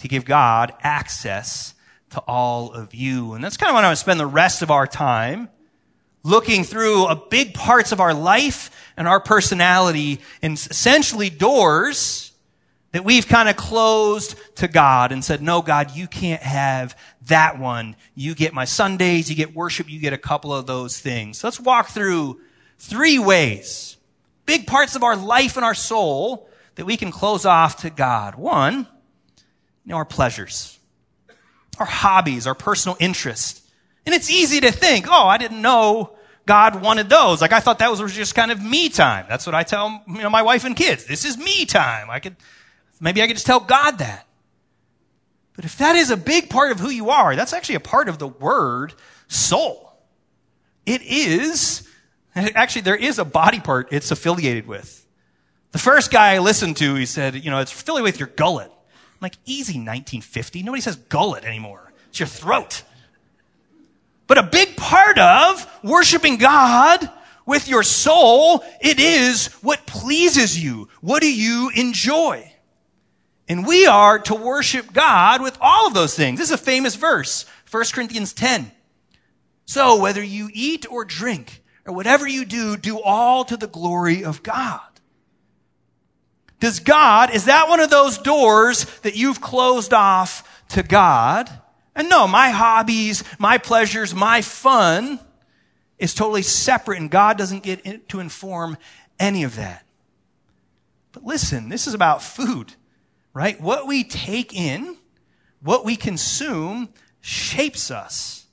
to 0.00 0.08
give 0.08 0.24
God 0.24 0.72
access 0.80 1.74
to 2.10 2.20
all 2.20 2.72
of 2.72 2.94
you. 2.94 3.34
And 3.34 3.44
that's 3.44 3.56
kind 3.56 3.70
of 3.70 3.74
what 3.74 3.84
I 3.84 3.88
want 3.88 3.96
to 3.96 4.00
spend 4.00 4.20
the 4.20 4.26
rest 4.26 4.62
of 4.62 4.70
our 4.70 4.86
time 4.86 5.48
looking 6.22 6.64
through 6.64 7.06
a 7.06 7.16
big 7.16 7.54
parts 7.54 7.92
of 7.92 8.00
our 8.00 8.12
life 8.12 8.70
and 8.96 9.08
our 9.08 9.20
personality 9.20 10.20
and 10.42 10.54
essentially 10.54 11.30
doors 11.30 12.32
that 12.92 13.04
we've 13.04 13.28
kind 13.28 13.48
of 13.48 13.56
closed 13.56 14.34
to 14.56 14.68
God 14.68 15.12
and 15.12 15.24
said, 15.24 15.40
no, 15.40 15.62
God, 15.62 15.92
you 15.94 16.08
can't 16.08 16.42
have 16.42 16.98
that 17.26 17.58
one. 17.58 17.94
You 18.14 18.34
get 18.34 18.52
my 18.52 18.64
Sundays, 18.64 19.30
you 19.30 19.36
get 19.36 19.54
worship, 19.54 19.88
you 19.88 20.00
get 20.00 20.12
a 20.12 20.18
couple 20.18 20.52
of 20.52 20.66
those 20.66 20.98
things. 20.98 21.38
So 21.38 21.46
let's 21.46 21.60
walk 21.60 21.90
through 21.90 22.40
three 22.78 23.18
ways, 23.18 23.96
big 24.44 24.66
parts 24.66 24.96
of 24.96 25.04
our 25.04 25.16
life 25.16 25.56
and 25.56 25.64
our 25.64 25.74
soul 25.74 26.48
that 26.74 26.84
we 26.84 26.96
can 26.96 27.12
close 27.12 27.46
off 27.46 27.82
to 27.82 27.90
God. 27.90 28.34
One, 28.34 28.88
know, 29.90 29.96
our 29.96 30.04
pleasures, 30.04 30.78
our 31.78 31.86
hobbies, 31.86 32.46
our 32.46 32.54
personal 32.54 32.96
interests. 33.00 33.62
And 34.06 34.14
it's 34.14 34.30
easy 34.30 34.60
to 34.60 34.72
think, 34.72 35.06
oh, 35.08 35.26
I 35.26 35.38
didn't 35.38 35.60
know 35.60 36.16
God 36.46 36.82
wanted 36.82 37.08
those. 37.08 37.40
Like 37.40 37.52
I 37.52 37.60
thought 37.60 37.78
that 37.78 37.90
was 37.90 38.00
just 38.12 38.34
kind 38.34 38.50
of 38.50 38.62
me 38.62 38.88
time. 38.88 39.26
That's 39.28 39.46
what 39.46 39.54
I 39.54 39.62
tell, 39.62 40.02
you 40.08 40.22
know, 40.22 40.30
my 40.30 40.42
wife 40.42 40.64
and 40.64 40.74
kids. 40.74 41.04
This 41.04 41.24
is 41.24 41.38
me 41.38 41.66
time. 41.66 42.10
I 42.10 42.18
could, 42.18 42.36
maybe 43.00 43.22
I 43.22 43.26
could 43.26 43.36
just 43.36 43.46
tell 43.46 43.60
God 43.60 43.98
that. 43.98 44.26
But 45.54 45.64
if 45.64 45.78
that 45.78 45.96
is 45.96 46.10
a 46.10 46.16
big 46.16 46.48
part 46.48 46.72
of 46.72 46.80
who 46.80 46.88
you 46.88 47.10
are, 47.10 47.36
that's 47.36 47.52
actually 47.52 47.74
a 47.74 47.80
part 47.80 48.08
of 48.08 48.18
the 48.18 48.28
word 48.28 48.94
soul. 49.28 49.92
It 50.86 51.02
is, 51.02 51.86
actually 52.34 52.82
there 52.82 52.96
is 52.96 53.18
a 53.18 53.24
body 53.24 53.60
part 53.60 53.92
it's 53.92 54.10
affiliated 54.10 54.66
with. 54.66 55.06
The 55.72 55.78
first 55.78 56.10
guy 56.10 56.34
I 56.34 56.38
listened 56.38 56.78
to, 56.78 56.94
he 56.94 57.06
said, 57.06 57.36
you 57.36 57.50
know, 57.50 57.60
it's 57.60 57.72
affiliated 57.72 58.04
with 58.04 58.18
your 58.18 58.28
gullet. 58.28 58.72
Like, 59.20 59.36
easy 59.44 59.74
1950. 59.74 60.62
Nobody 60.62 60.80
says 60.80 60.96
gullet 60.96 61.44
anymore. 61.44 61.92
It's 62.08 62.20
your 62.20 62.26
throat. 62.26 62.82
But 64.26 64.38
a 64.38 64.42
big 64.42 64.76
part 64.76 65.18
of 65.18 65.66
worshiping 65.82 66.36
God 66.36 67.10
with 67.46 67.68
your 67.68 67.82
soul, 67.82 68.62
it 68.80 69.00
is 69.00 69.48
what 69.60 69.86
pleases 69.86 70.62
you. 70.62 70.88
What 71.00 71.20
do 71.20 71.32
you 71.32 71.70
enjoy? 71.74 72.52
And 73.48 73.66
we 73.66 73.86
are 73.86 74.20
to 74.20 74.34
worship 74.36 74.92
God 74.92 75.42
with 75.42 75.58
all 75.60 75.88
of 75.88 75.94
those 75.94 76.14
things. 76.14 76.38
This 76.38 76.50
is 76.50 76.54
a 76.54 76.58
famous 76.58 76.94
verse, 76.94 77.46
1 77.68 77.84
Corinthians 77.92 78.32
10. 78.32 78.70
So 79.66 80.00
whether 80.00 80.22
you 80.22 80.48
eat 80.52 80.86
or 80.88 81.04
drink 81.04 81.62
or 81.84 81.92
whatever 81.92 82.28
you 82.28 82.44
do, 82.44 82.76
do 82.76 83.00
all 83.00 83.44
to 83.44 83.56
the 83.56 83.66
glory 83.66 84.24
of 84.24 84.44
God. 84.44 84.89
Does 86.60 86.80
God, 86.80 87.30
is 87.34 87.46
that 87.46 87.68
one 87.68 87.80
of 87.80 87.90
those 87.90 88.18
doors 88.18 88.84
that 89.00 89.16
you've 89.16 89.40
closed 89.40 89.92
off 89.94 90.64
to 90.68 90.82
God? 90.82 91.50
And 91.96 92.08
no, 92.08 92.28
my 92.28 92.50
hobbies, 92.50 93.24
my 93.38 93.58
pleasures, 93.58 94.14
my 94.14 94.42
fun 94.42 95.18
is 95.98 96.14
totally 96.14 96.42
separate 96.42 97.00
and 97.00 97.10
God 97.10 97.36
doesn't 97.38 97.62
get 97.62 98.08
to 98.10 98.20
inform 98.20 98.76
any 99.18 99.42
of 99.42 99.56
that. 99.56 99.84
But 101.12 101.24
listen, 101.24 101.68
this 101.68 101.86
is 101.86 101.94
about 101.94 102.22
food, 102.22 102.74
right? 103.34 103.60
What 103.60 103.86
we 103.86 104.04
take 104.04 104.54
in, 104.54 104.96
what 105.62 105.84
we 105.84 105.96
consume 105.96 106.90
shapes 107.20 107.90
us. 107.90 108.46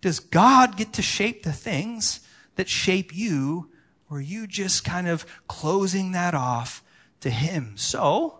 Does 0.00 0.20
God 0.20 0.76
get 0.76 0.94
to 0.94 1.02
shape 1.02 1.42
the 1.42 1.52
things 1.52 2.20
that 2.56 2.68
shape 2.68 3.14
you 3.14 3.70
or 4.10 4.18
are 4.18 4.20
you 4.20 4.46
just 4.46 4.84
kind 4.84 5.08
of 5.08 5.24
closing 5.48 6.12
that 6.12 6.34
off 6.34 6.82
to 7.22 7.30
Him. 7.30 7.72
So, 7.76 8.38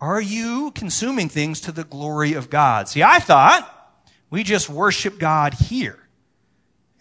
are 0.00 0.20
you 0.20 0.70
consuming 0.74 1.28
things 1.28 1.62
to 1.62 1.72
the 1.72 1.84
glory 1.84 2.34
of 2.34 2.48
God? 2.48 2.88
See, 2.88 3.02
I 3.02 3.18
thought 3.18 3.68
we 4.30 4.42
just 4.42 4.70
worship 4.70 5.18
God 5.18 5.54
here. 5.54 5.98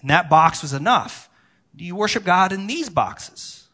And 0.01 0.09
that 0.09 0.29
box 0.29 0.61
was 0.61 0.73
enough. 0.73 1.29
Do 1.75 1.85
you 1.85 1.95
worship 1.95 2.23
God 2.23 2.51
in 2.51 2.67
these 2.67 2.89
boxes? 2.89 3.67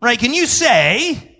Right? 0.00 0.18
Can 0.18 0.32
you 0.32 0.46
say 0.46 1.36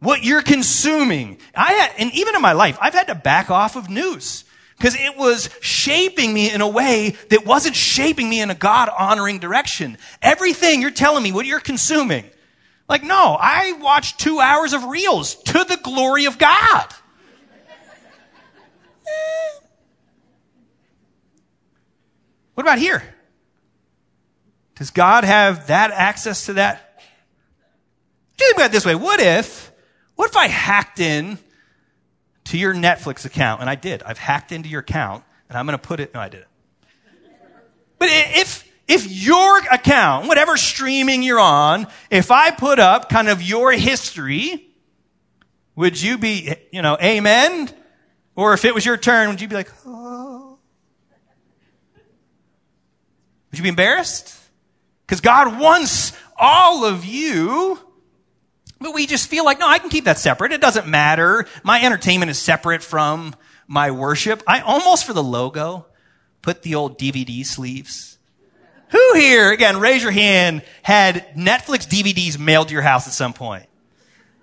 what 0.00 0.24
you're 0.24 0.42
consuming? 0.42 1.38
I 1.54 1.72
had, 1.72 1.92
and 1.98 2.12
even 2.14 2.34
in 2.34 2.42
my 2.42 2.52
life, 2.52 2.78
I've 2.80 2.94
had 2.94 3.08
to 3.08 3.14
back 3.14 3.50
off 3.50 3.76
of 3.76 3.90
news 3.90 4.44
because 4.76 4.94
it 4.94 5.16
was 5.16 5.50
shaping 5.60 6.32
me 6.32 6.50
in 6.50 6.60
a 6.60 6.68
way 6.68 7.16
that 7.30 7.44
wasn't 7.44 7.74
shaping 7.74 8.28
me 8.28 8.40
in 8.40 8.50
a 8.50 8.54
God 8.54 8.88
honoring 8.96 9.40
direction. 9.40 9.98
Everything 10.22 10.80
you're 10.80 10.90
telling 10.90 11.22
me, 11.22 11.32
what 11.32 11.46
you're 11.46 11.60
consuming, 11.60 12.24
like, 12.88 13.02
no, 13.02 13.36
I 13.38 13.72
watched 13.72 14.18
two 14.18 14.40
hours 14.40 14.72
of 14.72 14.84
reels 14.84 15.34
to 15.34 15.64
the 15.64 15.76
glory 15.76 16.24
of 16.24 16.38
God. 16.38 16.86
Eh. 19.06 19.60
What 22.54 22.64
about 22.64 22.78
here? 22.78 23.02
Does 24.76 24.90
God 24.90 25.24
have 25.24 25.66
that 25.68 25.90
access 25.90 26.46
to 26.46 26.54
that? 26.54 27.02
Think 28.36 28.56
about 28.56 28.66
it 28.66 28.72
this 28.72 28.86
way. 28.86 28.94
What 28.94 29.20
if, 29.20 29.72
what 30.14 30.30
if 30.30 30.36
I 30.36 30.46
hacked 30.46 31.00
in 31.00 31.38
to 32.44 32.58
your 32.58 32.74
Netflix 32.74 33.24
account? 33.24 33.60
And 33.60 33.68
I 33.68 33.74
did. 33.74 34.02
I've 34.02 34.18
hacked 34.18 34.52
into 34.52 34.68
your 34.68 34.80
account 34.80 35.24
and 35.48 35.58
I'm 35.58 35.66
going 35.66 35.78
to 35.78 35.86
put 35.86 36.00
it, 36.00 36.14
no, 36.14 36.20
I 36.20 36.28
did 36.28 36.40
it. 36.40 36.48
But 37.98 38.08
if, 38.10 38.67
if 38.88 39.06
your 39.10 39.58
account, 39.70 40.26
whatever 40.26 40.56
streaming 40.56 41.22
you're 41.22 41.38
on, 41.38 41.86
if 42.10 42.30
I 42.30 42.50
put 42.50 42.78
up 42.78 43.10
kind 43.10 43.28
of 43.28 43.42
your 43.42 43.70
history, 43.72 44.66
would 45.76 46.00
you 46.00 46.16
be, 46.16 46.54
you 46.72 46.80
know, 46.80 46.96
amen? 47.00 47.70
Or 48.34 48.54
if 48.54 48.64
it 48.64 48.74
was 48.74 48.86
your 48.86 48.96
turn, 48.96 49.28
would 49.28 49.40
you 49.42 49.48
be 49.48 49.54
like, 49.54 49.70
oh? 49.86 50.58
Would 53.50 53.58
you 53.58 53.62
be 53.62 53.68
embarrassed? 53.68 54.34
Because 55.06 55.20
God 55.20 55.60
wants 55.60 56.12
all 56.36 56.84
of 56.84 57.04
you, 57.04 57.78
but 58.80 58.94
we 58.94 59.06
just 59.06 59.28
feel 59.28 59.44
like, 59.44 59.58
no, 59.58 59.68
I 59.68 59.78
can 59.78 59.90
keep 59.90 60.04
that 60.04 60.18
separate. 60.18 60.52
It 60.52 60.60
doesn't 60.60 60.86
matter. 60.86 61.46
My 61.62 61.82
entertainment 61.82 62.30
is 62.30 62.38
separate 62.38 62.82
from 62.82 63.34
my 63.66 63.90
worship. 63.90 64.42
I 64.46 64.60
almost, 64.60 65.04
for 65.04 65.12
the 65.12 65.22
logo, 65.22 65.86
put 66.42 66.62
the 66.62 66.74
old 66.74 66.98
DVD 66.98 67.44
sleeves 67.44 68.17
who 68.90 69.14
here, 69.14 69.52
again, 69.52 69.80
raise 69.80 70.02
your 70.02 70.12
hand, 70.12 70.62
had 70.82 71.34
Netflix 71.36 71.86
DVDs 71.86 72.38
mailed 72.38 72.68
to 72.68 72.74
your 72.74 72.82
house 72.82 73.06
at 73.06 73.12
some 73.12 73.32
point? 73.32 73.66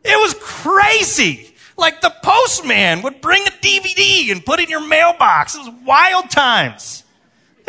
It 0.04 0.20
was 0.22 0.36
crazy. 0.40 1.56
Like 1.78 2.02
the 2.02 2.14
postman 2.24 3.02
would 3.02 3.22
bring 3.22 3.46
a 3.48 3.52
DVD 3.52 4.32
and 4.32 4.46
put 4.46 4.60
it 4.60 4.66
in 4.66 4.70
your 4.70 4.88
mailbox. 4.88 5.56
It 5.56 5.60
was 5.60 5.74
wild 5.86 6.30
times. 6.30 7.04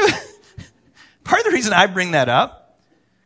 part 1.24 1.40
of 1.40 1.44
the 1.44 1.50
reason 1.52 1.72
I 1.72 1.86
bring 1.86 2.12
that 2.12 2.28
up, 2.28 2.78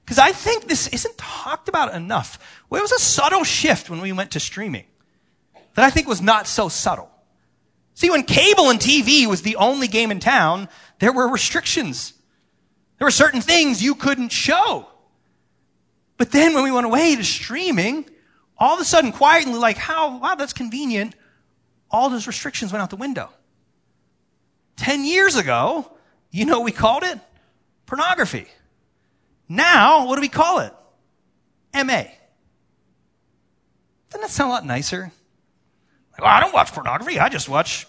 because 0.04 0.18
I 0.18 0.32
think 0.32 0.66
this 0.66 0.88
isn't 0.88 1.18
talked 1.18 1.68
about 1.68 1.94
enough. 1.94 2.38
Well, 2.70 2.80
it 2.80 2.82
was 2.82 2.92
a 2.92 2.98
subtle 2.98 3.44
shift 3.44 3.90
when 3.90 4.00
we 4.00 4.12
went 4.12 4.30
to 4.32 4.40
streaming 4.40 4.84
that 5.74 5.84
I 5.84 5.90
think 5.90 6.08
was 6.08 6.22
not 6.22 6.46
so 6.46 6.68
subtle. 6.68 7.10
See, 7.94 8.10
when 8.10 8.22
cable 8.22 8.70
and 8.70 8.80
TV 8.80 9.26
was 9.26 9.42
the 9.42 9.56
only 9.56 9.88
game 9.88 10.10
in 10.10 10.20
town, 10.20 10.68
there 11.00 11.12
were 11.12 11.28
restrictions. 11.28 12.14
There 13.00 13.06
were 13.06 13.10
certain 13.10 13.40
things 13.40 13.82
you 13.82 13.94
couldn't 13.94 14.28
show. 14.28 14.86
But 16.18 16.30
then 16.32 16.52
when 16.52 16.64
we 16.64 16.70
went 16.70 16.84
away 16.84 17.16
to 17.16 17.24
streaming, 17.24 18.04
all 18.58 18.74
of 18.74 18.80
a 18.80 18.84
sudden, 18.84 19.10
quietly, 19.10 19.54
like, 19.54 19.78
how, 19.78 20.18
wow, 20.18 20.34
that's 20.34 20.52
convenient, 20.52 21.14
all 21.90 22.10
those 22.10 22.26
restrictions 22.26 22.72
went 22.72 22.82
out 22.82 22.90
the 22.90 22.96
window. 22.96 23.30
Ten 24.76 25.06
years 25.06 25.36
ago, 25.36 25.90
you 26.30 26.44
know 26.44 26.60
we 26.60 26.72
called 26.72 27.02
it? 27.02 27.18
Pornography. 27.86 28.48
Now, 29.48 30.06
what 30.06 30.16
do 30.16 30.20
we 30.20 30.28
call 30.28 30.58
it? 30.58 30.74
MA. 31.74 32.02
Doesn't 34.10 34.20
that 34.20 34.30
sound 34.30 34.50
a 34.50 34.52
lot 34.52 34.66
nicer? 34.66 35.10
Like, 36.12 36.20
well, 36.20 36.30
I 36.30 36.40
don't 36.40 36.52
watch 36.52 36.70
pornography. 36.72 37.18
I 37.18 37.30
just 37.30 37.48
watch 37.48 37.86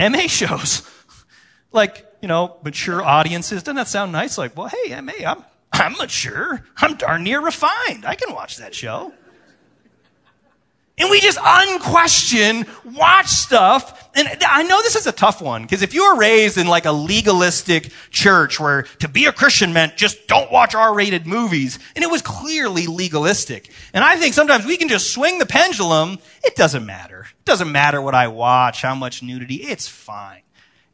MA 0.00 0.28
shows. 0.28 0.90
like, 1.72 2.05
you 2.26 2.28
know, 2.28 2.56
mature 2.64 3.00
audiences. 3.00 3.62
Doesn't 3.62 3.76
that 3.76 3.86
sound 3.86 4.10
nice? 4.10 4.36
Like, 4.36 4.56
well, 4.56 4.66
hey, 4.66 5.00
MA, 5.00 5.12
I'm, 5.24 5.44
I'm 5.72 5.92
mature. 5.92 6.60
I'm 6.76 6.96
darn 6.96 7.22
near 7.22 7.40
refined. 7.40 8.04
I 8.04 8.16
can 8.16 8.34
watch 8.34 8.56
that 8.56 8.74
show. 8.74 9.12
And 10.98 11.08
we 11.08 11.20
just 11.20 11.38
unquestioned 11.40 12.66
watch 12.84 13.28
stuff. 13.28 14.10
And 14.16 14.26
I 14.44 14.64
know 14.64 14.82
this 14.82 14.96
is 14.96 15.06
a 15.06 15.12
tough 15.12 15.40
one 15.40 15.62
because 15.62 15.82
if 15.82 15.94
you 15.94 16.02
were 16.02 16.18
raised 16.18 16.58
in 16.58 16.66
like 16.66 16.84
a 16.84 16.90
legalistic 16.90 17.92
church 18.10 18.58
where 18.58 18.82
to 18.98 19.06
be 19.06 19.26
a 19.26 19.32
Christian 19.32 19.72
meant 19.72 19.96
just 19.96 20.26
don't 20.26 20.50
watch 20.50 20.74
R-rated 20.74 21.28
movies, 21.28 21.78
and 21.94 22.02
it 22.02 22.10
was 22.10 22.22
clearly 22.22 22.88
legalistic. 22.88 23.70
And 23.94 24.02
I 24.02 24.16
think 24.16 24.34
sometimes 24.34 24.66
we 24.66 24.76
can 24.78 24.88
just 24.88 25.12
swing 25.12 25.38
the 25.38 25.46
pendulum. 25.46 26.18
It 26.42 26.56
doesn't 26.56 26.84
matter. 26.84 27.28
It 27.38 27.44
doesn't 27.44 27.70
matter 27.70 28.02
what 28.02 28.16
I 28.16 28.26
watch, 28.26 28.82
how 28.82 28.96
much 28.96 29.22
nudity. 29.22 29.62
It's 29.62 29.86
fine. 29.86 30.42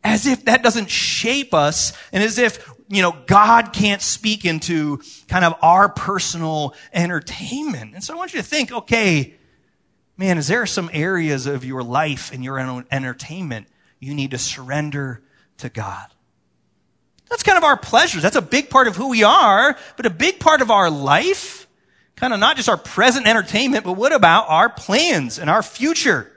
As 0.05 0.27
if 0.27 0.47
that 0.47 0.63
doesn't 0.63 0.91
shape 0.91 1.55
us 1.55 1.93
and 2.13 2.23
as 2.25 2.39
if, 2.39 2.69
you 2.89 3.03
know, 3.03 3.17
God 3.27 3.73
can't 3.73 4.03
speak 4.03 4.45
into 4.45 5.01
kind 5.29 5.45
of 5.45 5.55
our 5.63 5.89
personal 5.89 6.75
entertainment. 6.93 7.95
And 7.95 8.03
so 8.03 8.13
I 8.13 8.17
want 8.17 8.35
you 8.35 8.41
to 8.41 8.47
think, 8.47 8.73
okay, 8.73 9.35
man, 10.17 10.39
is 10.39 10.49
there 10.49 10.67
some 10.67 10.91
areas 10.93 11.47
of 11.47 11.65
your 11.65 11.85
life 11.85 12.33
and 12.33 12.43
your 12.43 12.59
entertainment 12.91 13.69
you 14.01 14.15
need 14.15 14.33
to 14.33 14.39
surrender 14.39 15.23
to 15.59 15.69
God? 15.69 16.09
That's 17.31 17.45
kind 17.45 17.57
of 17.57 17.65
our 17.65 17.77
pleasures. 17.77 18.23
That's 18.23 18.37
a 18.37 18.43
big 18.43 18.71
part 18.71 18.89
of 18.89 18.97
who 18.97 19.09
we 19.09 19.23
are, 19.23 19.79
but 19.97 20.05
a 20.05 20.11
big 20.11 20.41
part 20.41 20.63
of 20.63 20.71
our 20.71 20.91
life, 20.91 21.69
kind 22.17 22.35
of 22.35 22.41
not 22.41 22.57
just 22.57 22.69
our 22.69 22.77
present 22.77 23.29
entertainment, 23.29 23.85
but 23.85 23.93
what 23.93 24.13
about 24.13 24.47
our 24.49 24.69
plans 24.69 25.39
and 25.39 25.49
our 25.49 25.63
future? 25.63 26.32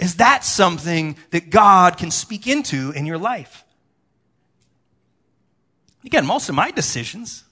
Is 0.00 0.16
that 0.16 0.44
something 0.44 1.16
that 1.30 1.50
God 1.50 1.98
can 1.98 2.10
speak 2.10 2.46
into 2.46 2.90
in 2.90 3.04
your 3.04 3.18
life? 3.18 3.64
Again, 6.06 6.24
most 6.24 6.48
of 6.48 6.54
my 6.54 6.70
decisions, 6.70 7.44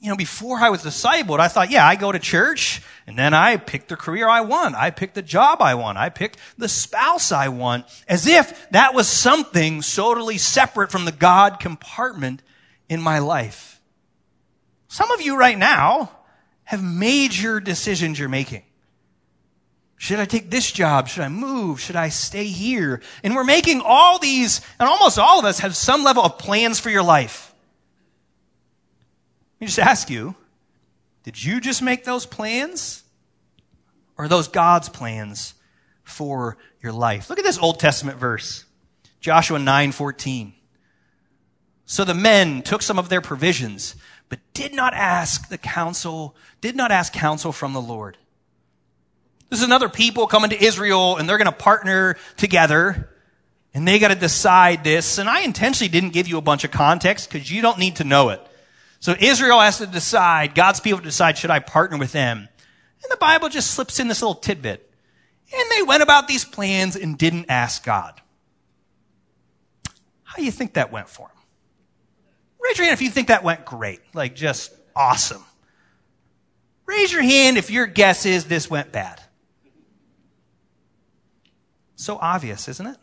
you 0.00 0.10
know, 0.10 0.16
before 0.16 0.58
I 0.58 0.70
was 0.70 0.82
discipled, 0.82 1.38
I 1.38 1.46
thought, 1.46 1.70
yeah, 1.70 1.86
I 1.86 1.94
go 1.94 2.10
to 2.10 2.18
church 2.18 2.82
and 3.06 3.16
then 3.16 3.34
I 3.34 3.56
pick 3.56 3.86
the 3.86 3.94
career 3.94 4.28
I 4.28 4.40
want. 4.40 4.74
I 4.74 4.90
pick 4.90 5.14
the 5.14 5.22
job 5.22 5.62
I 5.62 5.76
want. 5.76 5.96
I 5.96 6.08
pick 6.08 6.36
the 6.58 6.68
spouse 6.68 7.30
I 7.30 7.48
want 7.48 7.86
as 8.08 8.26
if 8.26 8.68
that 8.70 8.92
was 8.92 9.06
something 9.06 9.80
totally 9.80 10.38
separate 10.38 10.90
from 10.90 11.04
the 11.04 11.12
God 11.12 11.60
compartment 11.60 12.42
in 12.88 13.00
my 13.00 13.20
life. 13.20 13.80
Some 14.88 15.12
of 15.12 15.20
you 15.20 15.38
right 15.38 15.56
now 15.56 16.10
have 16.64 16.82
major 16.82 17.60
decisions 17.60 18.18
you're 18.18 18.28
making. 18.28 18.64
Should 19.96 20.18
I 20.18 20.24
take 20.24 20.50
this 20.50 20.70
job? 20.70 21.08
Should 21.08 21.22
I 21.22 21.28
move? 21.28 21.80
Should 21.80 21.96
I 21.96 22.08
stay 22.08 22.44
here? 22.44 23.00
And 23.22 23.34
we're 23.34 23.44
making 23.44 23.80
all 23.84 24.18
these, 24.18 24.60
and 24.78 24.88
almost 24.88 25.18
all 25.18 25.38
of 25.38 25.44
us 25.44 25.60
have 25.60 25.76
some 25.76 26.04
level 26.04 26.22
of 26.22 26.38
plans 26.38 26.80
for 26.80 26.90
your 26.90 27.02
life. 27.02 27.54
Let 29.54 29.60
me 29.60 29.66
just 29.68 29.78
ask 29.78 30.10
you, 30.10 30.34
did 31.22 31.42
you 31.42 31.60
just 31.60 31.80
make 31.80 32.04
those 32.04 32.26
plans? 32.26 33.02
Or 34.16 34.28
those 34.28 34.48
God's 34.48 34.88
plans 34.88 35.54
for 36.02 36.56
your 36.82 36.92
life? 36.92 37.30
Look 37.30 37.38
at 37.38 37.44
this 37.44 37.58
Old 37.58 37.80
Testament 37.80 38.18
verse. 38.18 38.64
Joshua 39.20 39.58
9:14. 39.58 40.52
So 41.86 42.04
the 42.04 42.14
men 42.14 42.62
took 42.62 42.82
some 42.82 42.98
of 42.98 43.08
their 43.08 43.20
provisions, 43.20 43.96
but 44.28 44.38
did 44.52 44.74
not 44.74 44.94
ask 44.94 45.48
the 45.48 45.58
counsel, 45.58 46.36
did 46.60 46.76
not 46.76 46.92
ask 46.92 47.12
counsel 47.12 47.52
from 47.52 47.72
the 47.72 47.80
Lord. 47.80 48.18
This 49.50 49.60
is 49.60 49.64
another 49.64 49.88
people 49.88 50.26
coming 50.26 50.50
to 50.50 50.62
Israel 50.62 51.16
and 51.16 51.28
they're 51.28 51.38
going 51.38 51.46
to 51.46 51.52
partner 51.52 52.16
together 52.36 53.10
and 53.74 53.86
they 53.86 53.98
got 53.98 54.08
to 54.08 54.14
decide 54.14 54.84
this. 54.84 55.18
And 55.18 55.28
I 55.28 55.40
intentionally 55.40 55.90
didn't 55.90 56.10
give 56.10 56.28
you 56.28 56.38
a 56.38 56.42
bunch 56.42 56.64
of 56.64 56.70
context 56.70 57.30
because 57.30 57.50
you 57.50 57.60
don't 57.60 57.78
need 57.78 57.96
to 57.96 58.04
know 58.04 58.30
it. 58.30 58.40
So 59.00 59.14
Israel 59.18 59.60
has 59.60 59.78
to 59.78 59.86
decide, 59.86 60.54
God's 60.54 60.80
people 60.80 61.00
decide, 61.00 61.36
should 61.36 61.50
I 61.50 61.58
partner 61.58 61.98
with 61.98 62.12
them? 62.12 62.38
And 62.38 63.10
the 63.12 63.16
Bible 63.16 63.48
just 63.48 63.72
slips 63.72 64.00
in 64.00 64.08
this 64.08 64.22
little 64.22 64.34
tidbit. 64.34 64.90
And 65.54 65.70
they 65.70 65.82
went 65.82 66.02
about 66.02 66.26
these 66.26 66.44
plans 66.44 66.96
and 66.96 67.18
didn't 67.18 67.46
ask 67.50 67.84
God. 67.84 68.20
How 70.22 70.36
do 70.36 70.44
you 70.44 70.50
think 70.50 70.74
that 70.74 70.90
went 70.90 71.08
for 71.08 71.28
them? 71.28 71.36
Raise 72.60 72.78
your 72.78 72.86
hand 72.86 72.94
if 72.94 73.02
you 73.02 73.10
think 73.10 73.28
that 73.28 73.44
went 73.44 73.64
great. 73.66 74.00
Like 74.14 74.34
just 74.34 74.72
awesome. 74.96 75.44
Raise 76.86 77.12
your 77.12 77.22
hand 77.22 77.58
if 77.58 77.70
your 77.70 77.86
guess 77.86 78.24
is 78.24 78.46
this 78.46 78.70
went 78.70 78.90
bad. 78.90 79.20
So 82.04 82.18
obvious, 82.20 82.68
isn't 82.68 82.86
it? 82.86 82.98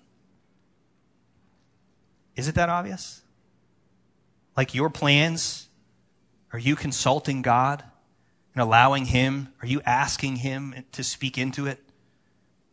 Is 2.36 2.48
it 2.48 2.54
that 2.54 2.70
obvious? 2.70 3.24
Like 4.56 4.76
your 4.76 4.92
plans 4.92 5.68
are 6.54 6.60
you 6.60 6.76
consulting 6.76 7.42
God 7.42 7.84
and 8.54 8.62
allowing 8.62 9.06
Him? 9.06 9.52
Are 9.64 9.66
you 9.66 9.82
asking 9.88 10.36
Him 10.36 10.76
to 10.92 11.04
speak 11.04 11.40
into 11.40 11.66
it? 11.66 11.80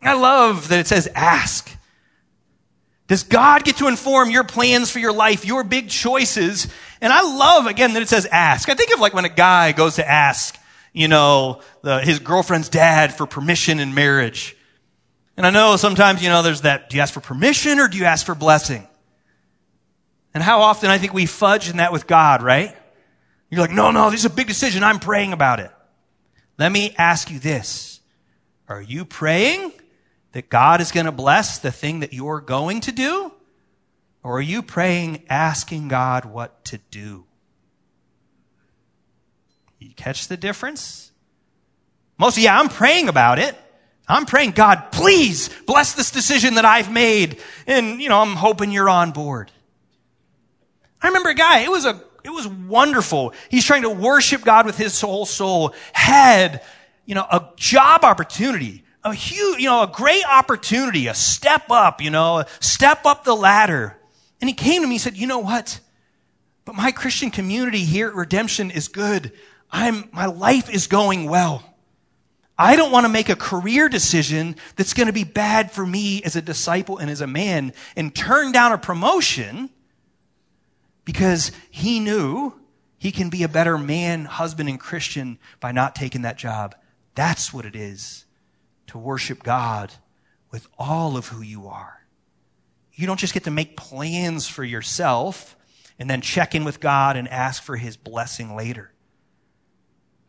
I 0.03 0.21
love 0.21 0.69
that 0.69 0.81
it 0.81 0.87
says 0.87 1.09
ask. 1.15 1.75
Does 3.07 3.23
God 3.23 3.65
get 3.65 3.79
to 3.79 3.89
inform 3.89 4.29
your 4.29 4.45
plans 4.45 4.91
for 4.91 4.99
your 4.99 5.15
life, 5.15 5.47
your 5.47 5.65
big 5.65 5.89
choices? 5.89 6.69
And 7.01 7.11
I 7.11 7.23
love, 7.23 7.65
again, 7.65 7.95
that 7.95 8.03
it 8.03 8.09
says 8.11 8.27
ask. 8.27 8.69
I 8.69 8.75
think 8.75 8.93
of 8.93 9.01
like 9.01 9.15
when 9.15 9.25
a 9.25 9.31
guy 9.31 9.73
goes 9.73 9.97
to 9.97 10.07
ask, 10.07 10.59
you 10.93 11.09
know, 11.09 11.63
the, 11.81 12.01
his 12.01 12.19
girlfriend's 12.19 12.69
dad 12.69 13.15
for 13.15 13.27
permission 13.27 13.81
in 13.81 13.95
marriage. 13.95 14.58
And 15.39 15.47
I 15.47 15.51
know 15.51 15.77
sometimes, 15.77 16.21
you 16.21 16.29
know, 16.29 16.43
there's 16.43 16.63
that, 16.63 16.91
do 16.91 16.97
you 16.97 17.03
ask 17.03 17.15
for 17.15 17.21
permission 17.21 17.79
or 17.79 17.87
do 17.87 17.97
you 17.97 18.07
ask 18.07 18.27
for 18.27 18.35
blessing? 18.35 18.85
And 20.35 20.43
how 20.43 20.63
often 20.63 20.91
I 20.91 20.99
think 20.99 21.15
we 21.15 21.27
fudge 21.27 21.71
in 21.71 21.77
that 21.77 21.93
with 21.93 22.09
God, 22.09 22.43
right? 22.43 22.77
You're 23.49 23.61
like, 23.61 23.71
no, 23.71 23.93
no, 23.93 24.11
this 24.11 24.19
is 24.19 24.27
a 24.27 24.31
big 24.31 24.49
decision. 24.49 24.83
I'm 24.83 24.99
praying 24.99 25.33
about 25.33 25.61
it. 25.61 25.71
Let 26.59 26.73
me 26.73 26.93
ask 26.99 27.31
you 27.31 27.39
this. 27.39 28.01
Are 28.69 28.83
you 28.83 29.05
praying 29.05 29.71
that 30.33 30.49
God 30.49 30.81
is 30.81 30.91
going 30.91 31.07
to 31.07 31.13
bless 31.13 31.59
the 31.59 31.71
thing 31.71 32.01
that 32.01 32.13
you're 32.13 32.41
going 32.41 32.81
to 32.81 32.93
do? 32.93 33.33
Or 34.25 34.39
are 34.39 34.43
you 34.43 34.61
praying, 34.61 35.23
asking 35.29 35.87
God 35.87 36.25
what 36.25 36.65
to 36.65 36.79
do? 36.91 37.27
You 39.79 39.95
catch 39.95 40.27
the 40.27 40.37
difference? 40.37 41.13
Most 42.19 42.39
of, 42.39 42.43
yeah, 42.43 42.59
I'm 42.59 42.69
praying 42.69 43.09
about 43.09 43.39
it. 43.39 43.57
I'm 44.09 44.25
praying, 44.25 44.53
God, 44.53 44.91
please 44.91 45.51
bless 45.67 45.95
this 45.95 46.11
decision 46.11 46.55
that 46.55 46.65
I've 46.65 46.91
made. 46.91 47.41
And, 47.67 48.01
you 48.01 48.09
know, 48.09 48.21
I'm 48.21 48.35
hoping 48.35 48.73
you're 48.73 48.89
on 48.89 49.13
board. 49.13 49.53
I 51.03 51.09
remember 51.09 51.29
a 51.29 51.35
guy, 51.35 51.61
it 51.61 51.71
was 51.71 51.85
a 51.85 52.03
it 52.25 52.31
was 52.31 52.47
wonderful. 52.47 53.33
He's 53.49 53.65
trying 53.65 53.83
to 53.83 53.91
worship 53.91 54.43
God 54.43 54.67
with 54.67 54.77
his 54.77 55.01
whole 55.01 55.25
soul. 55.25 55.75
Had, 55.93 56.63
you 57.07 57.15
know, 57.15 57.23
a 57.31 57.49
job 57.57 58.05
opportunity, 58.05 58.85
a 59.05 59.15
huge, 59.15 59.61
you 59.61 59.67
know, 59.67 59.83
a 59.83 59.87
great 59.87 60.25
opportunity, 60.29 61.07
a 61.07 61.15
step 61.15 61.71
up, 61.71 62.03
you 62.03 62.11
know, 62.11 62.45
step 62.61 63.07
up 63.07 63.25
the 63.25 63.35
ladder. 63.35 63.97
And 64.41 64.51
he 64.51 64.55
came 64.55 64.83
to 64.83 64.89
me 64.89 64.97
and 64.97 65.01
said, 65.01 65.17
you 65.17 65.27
know 65.27 65.39
what? 65.39 65.81
But 66.65 66.75
my 66.75 66.93
Christian 66.93 67.31
community 67.31 67.85
here 67.85 68.09
at 68.09 68.15
Redemption 68.15 68.71
is 68.71 68.89
good. 68.89 69.33
I'm, 69.71 70.09
my 70.13 70.27
life 70.27 70.69
is 70.69 70.87
going 70.87 71.31
well. 71.31 71.63
I 72.59 72.75
don't 72.75 72.91
want 72.91 73.05
to 73.05 73.09
make 73.09 73.29
a 73.29 73.37
career 73.37 73.89
decision 73.89 74.57
that's 74.75 74.93
going 74.93 75.07
to 75.07 75.13
be 75.13 75.25
bad 75.25 75.71
for 75.71 75.87
me 75.87 76.23
as 76.25 76.35
a 76.35 76.43
disciple 76.43 76.99
and 76.99 77.09
as 77.09 77.21
a 77.21 77.27
man 77.27 77.73
and 77.95 78.13
turn 78.13 78.51
down 78.51 78.73
a 78.73 78.79
promotion 78.79 79.71
because 81.05 81.53
he 81.71 82.01
knew 82.01 82.53
he 82.99 83.13
can 83.13 83.31
be 83.31 83.45
a 83.45 83.49
better 83.49 83.79
man, 83.79 84.25
husband, 84.25 84.69
and 84.69 84.81
Christian 84.81 85.39
by 85.61 85.71
not 85.71 85.95
taking 85.95 86.23
that 86.23 86.37
job. 86.37 86.75
That's 87.15 87.55
what 87.55 87.65
it 87.65 87.77
is 87.77 88.25
to 88.89 88.99
worship 88.99 89.45
God 89.45 89.93
with 90.51 90.67
all 90.79 91.17
of 91.17 91.29
who 91.29 91.43
you 91.43 91.69
are. 91.69 92.03
You 92.93 93.07
don't 93.07 93.21
just 93.21 93.35
get 93.35 93.45
to 93.45 93.53
make 93.53 93.77
plans 93.77 94.49
for 94.49 94.65
yourself 94.65 95.57
and 95.99 96.11
then 96.11 96.21
check 96.21 96.57
in 96.57 96.65
with 96.65 96.81
God 96.81 97.17
and 97.17 97.29
ask 97.29 97.63
for 97.63 97.77
his 97.77 97.97
blessing 97.97 98.57
later? 98.57 98.93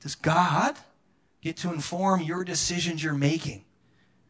Does 0.01 0.15
God 0.15 0.75
get 1.41 1.57
to 1.57 1.73
inform 1.73 2.21
your 2.21 2.43
decisions 2.43 3.03
you're 3.03 3.13
making? 3.13 3.65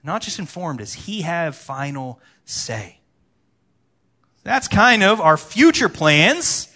Not 0.03 0.21
just 0.21 0.39
inform, 0.39 0.77
does 0.77 0.93
he 0.93 1.21
have 1.21 1.55
final 1.55 2.19
say? 2.45 2.99
That's 4.43 4.67
kind 4.67 5.03
of 5.03 5.19
our 5.19 5.37
future 5.37 5.89
plans. 5.89 6.67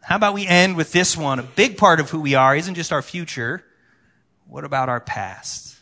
How 0.00 0.16
about 0.16 0.34
we 0.34 0.46
end 0.46 0.76
with 0.76 0.92
this 0.92 1.16
one? 1.16 1.38
A 1.38 1.42
big 1.42 1.76
part 1.76 2.00
of 2.00 2.10
who 2.10 2.20
we 2.20 2.34
are 2.34 2.56
isn't 2.56 2.74
just 2.74 2.92
our 2.92 3.02
future. 3.02 3.64
What 4.46 4.64
about 4.64 4.88
our 4.88 5.00
past? 5.00 5.76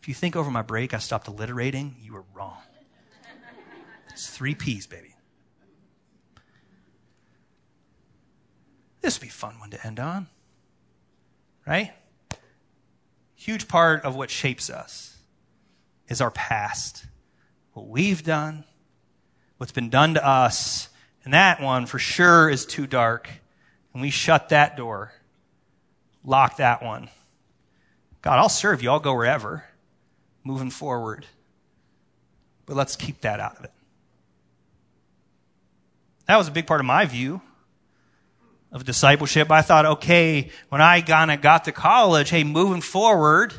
If 0.00 0.08
you 0.08 0.14
think 0.14 0.36
over 0.36 0.50
my 0.50 0.62
break 0.62 0.92
I 0.92 0.98
stopped 0.98 1.28
alliterating, 1.28 1.96
you 2.02 2.14
were 2.14 2.24
wrong. 2.34 2.58
It's 4.10 4.28
three 4.28 4.54
P's, 4.54 4.86
baby. 4.86 5.14
This 9.00 9.18
would 9.18 9.22
be 9.22 9.28
a 9.28 9.32
fun 9.32 9.58
one 9.58 9.70
to 9.70 9.86
end 9.86 10.00
on. 10.00 10.28
Right? 11.66 11.92
Huge 13.44 13.68
part 13.68 14.06
of 14.06 14.16
what 14.16 14.30
shapes 14.30 14.70
us 14.70 15.18
is 16.08 16.22
our 16.22 16.30
past. 16.30 17.04
What 17.74 17.86
we've 17.86 18.24
done, 18.24 18.64
what's 19.58 19.70
been 19.70 19.90
done 19.90 20.14
to 20.14 20.26
us. 20.26 20.88
And 21.24 21.34
that 21.34 21.60
one 21.60 21.84
for 21.84 21.98
sure 21.98 22.48
is 22.48 22.64
too 22.64 22.86
dark. 22.86 23.28
And 23.92 24.00
we 24.00 24.08
shut 24.08 24.48
that 24.48 24.78
door, 24.78 25.12
lock 26.24 26.56
that 26.56 26.82
one. 26.82 27.10
God, 28.22 28.38
I'll 28.38 28.48
serve 28.48 28.82
you. 28.82 28.88
I'll 28.88 28.98
go 28.98 29.14
wherever, 29.14 29.66
moving 30.42 30.70
forward. 30.70 31.26
But 32.64 32.76
let's 32.76 32.96
keep 32.96 33.20
that 33.20 33.40
out 33.40 33.58
of 33.58 33.64
it. 33.64 33.72
That 36.28 36.38
was 36.38 36.48
a 36.48 36.50
big 36.50 36.66
part 36.66 36.80
of 36.80 36.86
my 36.86 37.04
view 37.04 37.42
of 38.74 38.84
discipleship. 38.84 39.50
I 39.50 39.62
thought, 39.62 39.86
okay, 39.86 40.50
when 40.68 40.82
I 40.82 41.00
kind 41.00 41.30
of 41.30 41.40
got 41.40 41.64
to 41.64 41.72
college, 41.72 42.28
hey, 42.28 42.42
moving 42.44 42.82
forward, 42.82 43.54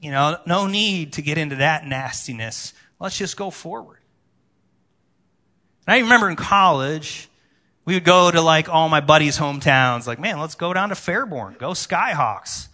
you 0.00 0.10
know, 0.10 0.38
no 0.46 0.66
need 0.66 1.12
to 1.12 1.22
get 1.22 1.38
into 1.38 1.56
that 1.56 1.86
nastiness. 1.86 2.72
Let's 2.98 3.16
just 3.16 3.36
go 3.36 3.50
forward. 3.50 3.98
And 5.86 5.94
I 5.94 5.98
remember 5.98 6.30
in 6.30 6.36
college, 6.36 7.28
we 7.84 7.94
would 7.94 8.04
go 8.04 8.30
to 8.30 8.40
like 8.40 8.68
all 8.68 8.88
my 8.88 9.00
buddies' 9.00 9.38
hometowns. 9.38 10.06
Like, 10.06 10.18
man, 10.18 10.40
let's 10.40 10.54
go 10.54 10.72
down 10.72 10.88
to 10.88 10.94
Fairborn, 10.94 11.58
go 11.58 11.70
Skyhawks. 11.70 12.68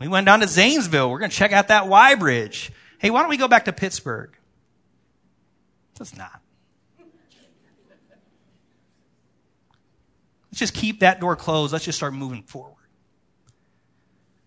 We 0.00 0.08
went 0.08 0.26
down 0.26 0.40
to 0.40 0.48
Zanesville. 0.48 1.10
We're 1.10 1.20
going 1.20 1.30
to 1.30 1.36
check 1.36 1.52
out 1.52 1.68
that 1.68 1.86
Y 1.86 2.14
Bridge. 2.16 2.72
Hey, 2.98 3.10
why 3.10 3.20
don't 3.20 3.30
we 3.30 3.36
go 3.36 3.48
back 3.48 3.66
to 3.66 3.72
Pittsburgh? 3.72 4.30
Let's 6.00 6.16
not. 6.16 6.41
Let's 10.52 10.58
just 10.58 10.74
keep 10.74 11.00
that 11.00 11.18
door 11.18 11.34
closed. 11.34 11.72
Let's 11.72 11.86
just 11.86 11.96
start 11.96 12.12
moving 12.12 12.42
forward. 12.42 12.76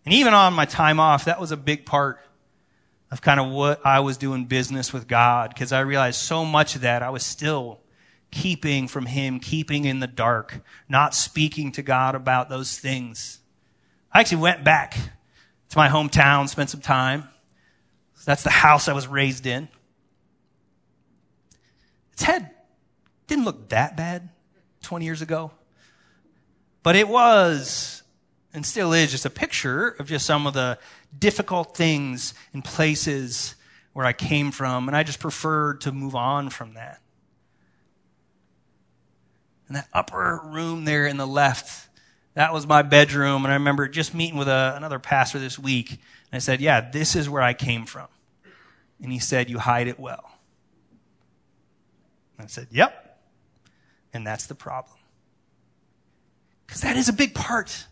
And 0.06 0.14
even 0.14 0.36
on 0.36 0.54
my 0.54 0.66
time 0.66 1.00
off, 1.00 1.26
that 1.26 1.42
was 1.42 1.52
a 1.52 1.58
big 1.58 1.88
part 1.88 2.20
of 3.10 3.22
kind 3.22 3.40
of 3.40 3.52
what 3.52 3.84
I 3.84 4.02
was 4.02 4.18
doing 4.18 4.46
business 4.46 4.94
with 4.94 5.08
God 5.08 5.50
because 5.50 5.72
I 5.72 5.80
realized 5.80 6.20
so 6.20 6.46
much 6.46 6.76
of 6.76 6.82
that 6.82 7.02
I 7.02 7.10
was 7.10 7.26
still 7.26 7.80
keeping 8.30 8.88
from 8.88 9.08
Him, 9.08 9.40
keeping 9.40 9.86
in 9.86 10.00
the 10.00 10.08
dark, 10.08 10.62
not 10.88 11.16
speaking 11.16 11.72
to 11.72 11.82
God 11.82 12.14
about 12.14 12.50
those 12.50 12.78
things. 12.78 13.40
I 14.12 14.20
actually 14.20 14.44
went 14.44 14.64
back 14.64 14.94
to 15.70 15.78
my 15.78 15.88
hometown, 15.88 16.48
spent 16.48 16.70
some 16.70 16.82
time. 16.82 17.28
That's 18.26 18.44
the 18.44 18.50
house 18.52 18.88
I 18.88 18.94
was 18.94 19.08
raised 19.08 19.46
in. 19.48 19.70
Its 22.14 22.24
head 22.24 22.52
didn't 23.28 23.46
look 23.46 23.70
that 23.70 23.98
bad 23.98 24.30
20 24.84 25.04
years 25.04 25.22
ago. 25.22 25.52
But 26.86 26.96
it 26.96 27.08
was 27.08 28.04
and 28.54 28.64
still 28.64 28.94
is 28.94 29.10
just 29.10 29.26
a 29.26 29.30
picture 29.32 29.96
of 29.98 30.06
just 30.06 30.24
some 30.24 30.46
of 30.46 30.54
the 30.54 30.78
difficult 31.18 31.76
things 31.76 32.36
and 32.54 32.64
places 32.64 33.56
where 33.94 34.06
I 34.06 34.14
came 34.14 34.52
from. 34.52 34.88
And 34.88 34.96
I 34.96 35.02
just 35.02 35.20
preferred 35.20 35.82
to 35.82 35.92
move 35.92 36.14
on 36.14 36.52
from 36.52 36.76
that. 36.76 37.02
And 39.68 39.78
that 39.78 39.88
upper 39.94 40.40
room 40.44 40.86
there 40.86 41.08
in 41.08 41.18
the 41.18 41.26
left, 41.26 41.90
that 42.36 42.54
was 42.54 42.68
my 42.68 42.84
bedroom. 42.84 43.46
And 43.46 43.52
I 43.52 43.56
remember 43.56 43.88
just 43.88 44.14
meeting 44.14 44.38
with 44.38 44.48
a, 44.48 44.76
another 44.78 45.00
pastor 45.00 45.40
this 45.40 45.58
week. 45.58 45.90
And 45.90 46.34
I 46.34 46.38
said, 46.38 46.62
Yeah, 46.62 46.82
this 46.82 47.16
is 47.16 47.28
where 47.28 47.42
I 47.42 47.56
came 47.56 47.88
from. 47.88 48.10
And 49.02 49.12
he 49.12 49.18
said, 49.18 49.50
You 49.50 49.58
hide 49.58 49.88
it 49.88 50.00
well. 50.00 50.30
And 52.38 52.46
I 52.46 52.48
said, 52.48 52.68
Yep. 52.70 53.24
And 54.14 54.28
that's 54.28 54.46
the 54.46 54.54
problem. 54.54 54.98
Because 56.66 56.82
that 56.82 56.98
is 56.98 57.10
a 57.10 57.14
big 57.14 57.34
part 57.34 57.88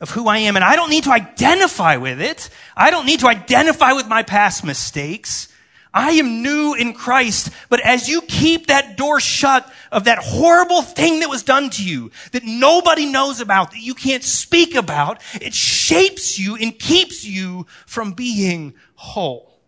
of 0.00 0.10
who 0.10 0.28
I 0.28 0.38
am. 0.38 0.56
And 0.56 0.64
I 0.64 0.76
don't 0.76 0.90
need 0.90 1.04
to 1.04 1.12
identify 1.12 1.96
with 1.96 2.20
it. 2.20 2.50
I 2.76 2.90
don't 2.90 3.06
need 3.06 3.20
to 3.20 3.28
identify 3.28 3.92
with 3.92 4.06
my 4.06 4.22
past 4.22 4.64
mistakes. 4.64 5.48
I 5.92 6.12
am 6.12 6.42
new 6.42 6.74
in 6.74 6.92
Christ. 6.92 7.50
But 7.68 7.80
as 7.80 8.08
you 8.08 8.20
keep 8.22 8.66
that 8.66 8.96
door 8.96 9.20
shut 9.20 9.70
of 9.90 10.04
that 10.04 10.18
horrible 10.18 10.82
thing 10.82 11.20
that 11.20 11.30
was 11.30 11.42
done 11.42 11.70
to 11.70 11.84
you, 11.84 12.10
that 12.32 12.44
nobody 12.44 13.06
knows 13.06 13.40
about, 13.40 13.72
that 13.72 13.80
you 13.80 13.94
can't 13.94 14.22
speak 14.22 14.74
about, 14.74 15.20
it 15.40 15.54
shapes 15.54 16.38
you 16.38 16.56
and 16.56 16.78
keeps 16.78 17.24
you 17.24 17.66
from 17.86 18.12
being 18.12 18.74
whole. 18.94 19.60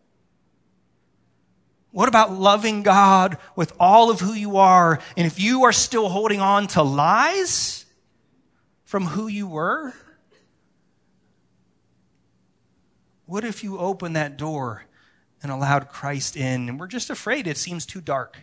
What 1.92 2.09
about 2.09 2.33
loving 2.33 2.83
God 2.83 3.38
with 3.57 3.73
all 3.81 4.11
of 4.11 4.20
who 4.20 4.33
you 4.33 4.59
are? 4.59 5.01
And 5.16 5.27
if 5.27 5.40
you 5.40 5.64
are 5.64 5.73
still 5.73 6.09
holding 6.09 6.40
on 6.40 6.68
to 6.68 6.83
lies, 6.83 7.80
from 8.90 9.07
who 9.07 9.29
you 9.29 9.46
were? 9.46 9.94
What 13.24 13.44
if 13.44 13.62
you 13.62 13.79
opened 13.79 14.16
that 14.16 14.37
door 14.37 14.85
and 15.44 15.53
allowed 15.53 15.90
Christ 15.90 16.37
in? 16.37 16.68
And 16.68 16.81
we're 16.81 16.88
just 16.88 17.09
afraid 17.09 17.46
it 17.46 17.57
seems 17.57 17.87
too 17.87 18.00
dark. 18.00 18.37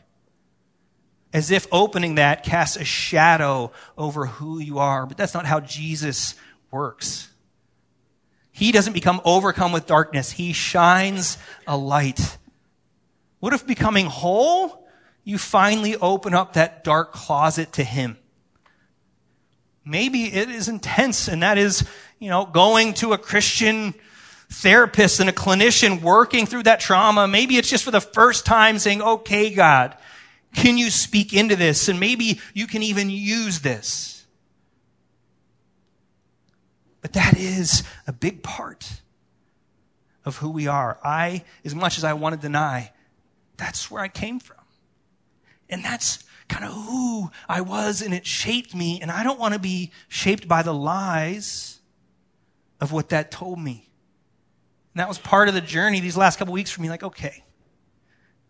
As 1.33 1.51
if 1.51 1.67
opening 1.69 2.15
that 2.15 2.45
casts 2.45 2.77
a 2.77 2.85
shadow 2.85 3.73
over 3.97 4.25
who 4.25 4.59
you 4.59 4.79
are. 4.79 5.05
But 5.05 5.17
that's 5.17 5.33
not 5.33 5.45
how 5.45 5.59
Jesus 5.59 6.35
works. 6.71 7.27
He 8.53 8.71
doesn't 8.71 8.93
become 8.93 9.19
overcome 9.25 9.73
with 9.73 9.85
darkness. 9.85 10.31
He 10.31 10.53
shines 10.53 11.37
a 11.67 11.75
light. 11.75 12.37
What 13.41 13.51
if 13.51 13.67
becoming 13.67 14.05
whole, 14.05 14.87
you 15.25 15.37
finally 15.37 15.97
open 15.97 16.33
up 16.33 16.53
that 16.53 16.85
dark 16.85 17.11
closet 17.11 17.73
to 17.73 17.83
Him? 17.83 18.17
Maybe 19.87 20.25
it 20.25 20.49
is 20.49 20.67
intense 20.67 21.27
and 21.27 21.43
that 21.43 21.57
is, 21.57 21.87
you 22.19 22.29
know, 22.29 22.45
going 22.45 22.93
to 22.95 23.13
a 23.13 23.17
Christian 23.17 23.93
therapist 24.49 25.19
and 25.19 25.29
a 25.29 25.33
clinician 25.33 26.01
working 26.01 26.45
through 26.45 26.63
that 26.63 26.79
trauma. 26.79 27.27
Maybe 27.27 27.57
it's 27.57 27.69
just 27.69 27.83
for 27.83 27.91
the 27.91 28.01
first 28.01 28.45
time 28.45 28.79
saying, 28.79 29.01
okay, 29.01 29.53
God, 29.53 29.95
can 30.53 30.77
you 30.77 30.89
speak 30.89 31.33
into 31.33 31.55
this? 31.55 31.89
And 31.89 31.99
maybe 31.99 32.39
you 32.53 32.67
can 32.67 32.83
even 32.83 33.09
use 33.09 33.59
this. 33.61 34.25
But 37.01 37.13
that 37.13 37.37
is 37.37 37.83
a 38.05 38.13
big 38.13 38.43
part 38.43 39.01
of 40.25 40.37
who 40.37 40.49
we 40.49 40.67
are. 40.67 40.97
I, 41.03 41.43
as 41.63 41.73
much 41.73 41.97
as 41.97 42.03
I 42.03 42.13
want 42.13 42.35
to 42.35 42.41
deny, 42.41 42.91
that's 43.55 43.89
where 43.89 44.01
I 44.01 44.07
came 44.07 44.39
from. 44.39 44.57
And 45.69 45.83
that's 45.83 46.23
kind 46.47 46.65
of 46.65 46.71
who 46.71 47.29
I 47.47 47.61
was 47.61 48.01
and 48.01 48.13
it 48.13 48.25
shaped 48.25 48.73
me. 48.73 48.99
And 49.01 49.11
I 49.11 49.23
don't 49.23 49.39
want 49.39 49.53
to 49.53 49.59
be 49.59 49.91
shaped 50.07 50.47
by 50.47 50.63
the 50.63 50.73
lies 50.73 51.79
of 52.79 52.91
what 52.91 53.09
that 53.09 53.31
told 53.31 53.59
me. 53.59 53.89
And 54.93 54.99
that 54.99 55.07
was 55.07 55.17
part 55.17 55.47
of 55.47 55.53
the 55.53 55.61
journey 55.61 55.99
these 55.99 56.17
last 56.17 56.39
couple 56.39 56.53
weeks 56.53 56.71
for 56.71 56.81
me. 56.81 56.89
Like, 56.89 57.03
okay, 57.03 57.43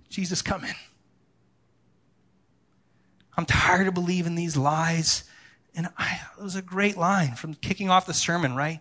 Jesus, 0.10 0.42
coming. 0.42 0.74
I'm 3.36 3.46
tired 3.46 3.88
of 3.88 3.94
believing 3.94 4.36
these 4.36 4.58
lies. 4.58 5.24
And 5.76 5.90
I, 5.98 6.20
it 6.40 6.44
was 6.44 6.56
a 6.56 6.62
great 6.62 6.98
line 6.98 7.36
from 7.36 7.54
kicking 7.54 7.90
off 7.90 8.06
the 8.06 8.14
sermon, 8.14 8.56
right? 8.56 8.80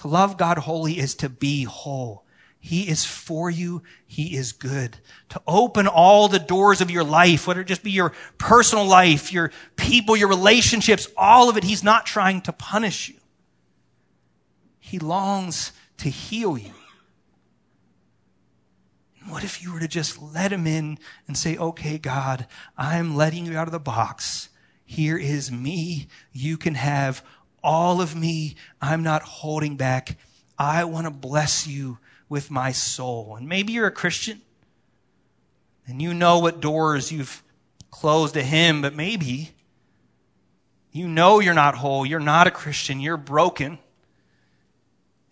To 0.00 0.08
love 0.08 0.38
God 0.38 0.58
wholly 0.58 0.98
is 0.98 1.14
to 1.16 1.28
be 1.28 1.64
whole. 1.64 2.24
He 2.64 2.88
is 2.88 3.04
for 3.04 3.50
you. 3.50 3.82
He 4.06 4.36
is 4.36 4.52
good. 4.52 4.96
To 5.30 5.42
open 5.48 5.88
all 5.88 6.28
the 6.28 6.38
doors 6.38 6.80
of 6.80 6.92
your 6.92 7.02
life, 7.02 7.48
whether 7.48 7.60
it 7.60 7.66
just 7.66 7.82
be 7.82 7.90
your 7.90 8.12
personal 8.38 8.86
life, 8.86 9.32
your 9.32 9.50
people, 9.74 10.16
your 10.16 10.28
relationships, 10.28 11.08
all 11.16 11.50
of 11.50 11.56
it. 11.56 11.64
He's 11.64 11.82
not 11.82 12.06
trying 12.06 12.40
to 12.42 12.52
punish 12.52 13.08
you. 13.08 13.16
He 14.78 15.00
longs 15.00 15.72
to 15.98 16.08
heal 16.08 16.56
you. 16.56 16.70
What 19.26 19.42
if 19.42 19.60
you 19.60 19.72
were 19.72 19.80
to 19.80 19.88
just 19.88 20.22
let 20.22 20.52
him 20.52 20.68
in 20.68 21.00
and 21.26 21.36
say, 21.36 21.56
okay, 21.56 21.98
God, 21.98 22.46
I'm 22.78 23.16
letting 23.16 23.44
you 23.44 23.56
out 23.56 23.66
of 23.66 23.72
the 23.72 23.80
box. 23.80 24.50
Here 24.84 25.18
is 25.18 25.50
me. 25.50 26.06
You 26.30 26.56
can 26.56 26.76
have 26.76 27.24
all 27.60 28.00
of 28.00 28.14
me. 28.14 28.54
I'm 28.80 29.02
not 29.02 29.22
holding 29.22 29.76
back. 29.76 30.16
I 30.56 30.84
want 30.84 31.08
to 31.08 31.10
bless 31.10 31.66
you 31.66 31.98
with 32.32 32.50
my 32.50 32.72
soul. 32.72 33.36
And 33.36 33.46
maybe 33.46 33.74
you're 33.74 33.86
a 33.86 33.92
Christian 33.92 34.40
and 35.86 36.00
you 36.00 36.14
know 36.14 36.38
what 36.38 36.60
doors 36.60 37.12
you've 37.12 37.42
closed 37.90 38.32
to 38.34 38.42
Him, 38.42 38.80
but 38.80 38.94
maybe 38.94 39.52
You 40.92 41.08
know 41.08 41.40
you're 41.40 41.54
not 41.54 41.74
whole. 41.74 42.04
You're 42.04 42.20
not 42.20 42.46
a 42.46 42.50
Christian. 42.50 43.00
You're 43.00 43.16
broken. 43.16 43.78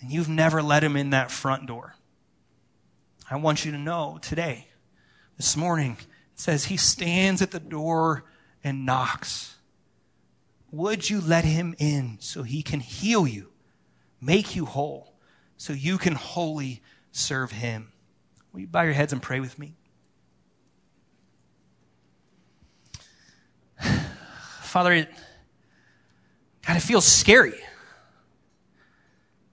And 0.00 0.10
you've 0.10 0.28
never 0.28 0.62
let 0.62 0.82
him 0.82 0.96
in 0.96 1.10
that 1.10 1.30
front 1.30 1.66
door. 1.66 1.94
I 3.30 3.36
want 3.36 3.64
you 3.64 3.72
to 3.72 3.78
know 3.78 4.18
today, 4.22 4.68
this 5.36 5.56
morning, 5.56 5.98
it 6.00 6.40
says 6.40 6.64
he 6.64 6.78
stands 6.78 7.42
at 7.42 7.50
the 7.50 7.60
door 7.60 8.24
and 8.64 8.86
knocks. 8.86 9.56
Would 10.72 11.10
you 11.10 11.20
let 11.20 11.44
him 11.44 11.74
in 11.78 12.16
so 12.20 12.42
he 12.42 12.62
can 12.62 12.80
heal 12.80 13.26
you, 13.26 13.52
make 14.20 14.56
you 14.56 14.64
whole, 14.64 15.09
so 15.60 15.74
you 15.74 15.98
can 15.98 16.14
wholly 16.14 16.80
serve 17.12 17.52
him? 17.52 17.92
Will 18.50 18.60
you 18.60 18.66
bow 18.66 18.80
your 18.80 18.94
heads 18.94 19.12
and 19.12 19.20
pray 19.20 19.40
with 19.40 19.58
me? 19.58 19.74
Father, 24.62 24.94
it, 24.94 25.10
God, 26.66 26.78
it 26.78 26.80
feels 26.80 27.04
scary. 27.04 27.60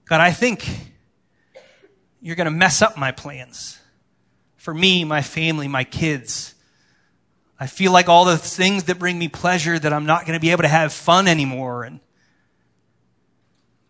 God, 0.06 0.22
I 0.22 0.30
think 0.30 0.66
you're 2.22 2.36
going 2.36 2.46
to 2.46 2.50
mess 2.50 2.80
up 2.80 2.96
my 2.96 3.12
plans 3.12 3.78
for 4.56 4.72
me, 4.72 5.04
my 5.04 5.20
family, 5.20 5.68
my 5.68 5.84
kids. 5.84 6.54
I 7.60 7.66
feel 7.66 7.92
like 7.92 8.08
all 8.08 8.24
the 8.24 8.38
things 8.38 8.84
that 8.84 8.98
bring 8.98 9.18
me 9.18 9.28
pleasure 9.28 9.78
that 9.78 9.92
I'm 9.92 10.06
not 10.06 10.24
going 10.24 10.38
to 10.38 10.40
be 10.40 10.52
able 10.52 10.62
to 10.62 10.68
have 10.68 10.90
fun 10.90 11.28
anymore. 11.28 11.84
And 11.84 12.00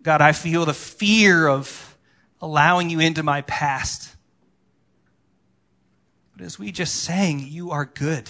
God, 0.03 0.21
I 0.21 0.33
feel 0.33 0.65
the 0.65 0.75
fear 0.75 1.47
of 1.47 1.88
allowing 2.41 2.91
you 2.91 3.01
into 3.01 3.23
my 3.23 3.43
past. 3.43 4.15
But 6.37 6.45
as 6.45 6.59
we 6.59 6.71
just 6.71 6.95
sang, 7.03 7.41
you 7.41 7.73
are 7.73 7.85
good. 7.85 8.29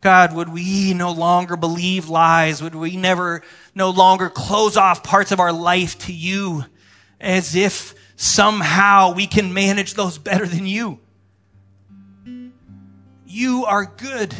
God, 0.00 0.34
would 0.34 0.48
we 0.48 0.94
no 0.94 1.12
longer 1.12 1.56
believe 1.56 2.08
lies? 2.08 2.60
Would 2.60 2.74
we 2.74 2.96
never 2.96 3.42
no 3.74 3.90
longer 3.90 4.28
close 4.28 4.76
off 4.76 5.04
parts 5.04 5.30
of 5.30 5.38
our 5.38 5.52
life 5.52 5.96
to 6.00 6.12
you 6.12 6.64
as 7.20 7.54
if 7.54 7.94
somehow 8.16 9.14
we 9.14 9.28
can 9.28 9.54
manage 9.54 9.94
those 9.94 10.18
better 10.18 10.46
than 10.46 10.66
you? 10.66 10.98
You 13.26 13.64
are 13.66 13.84
good. 13.84 14.34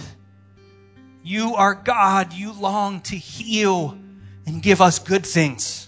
You 1.23 1.55
are 1.55 1.75
God. 1.75 2.33
You 2.33 2.53
long 2.53 3.01
to 3.03 3.17
heal 3.17 3.97
and 4.45 4.61
give 4.63 4.81
us 4.81 4.99
good 4.99 5.25
things. 5.25 5.87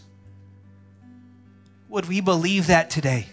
Would 1.95 2.09
we 2.09 2.20
believe 2.20 2.66
that 2.66 2.90
today? 2.90 3.28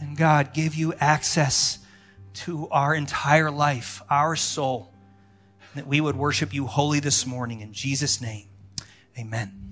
and 0.00 0.16
God 0.16 0.54
give 0.54 0.74
you 0.74 0.94
access 0.94 1.78
to 2.32 2.68
our 2.70 2.94
entire 2.94 3.50
life, 3.50 4.02
our 4.08 4.36
soul, 4.36 4.90
that 5.74 5.86
we 5.86 6.00
would 6.00 6.16
worship 6.16 6.54
you 6.54 6.66
wholly 6.66 7.00
this 7.00 7.26
morning 7.26 7.60
in 7.60 7.74
Jesus' 7.74 8.22
name. 8.22 8.46
Amen. 9.18 9.65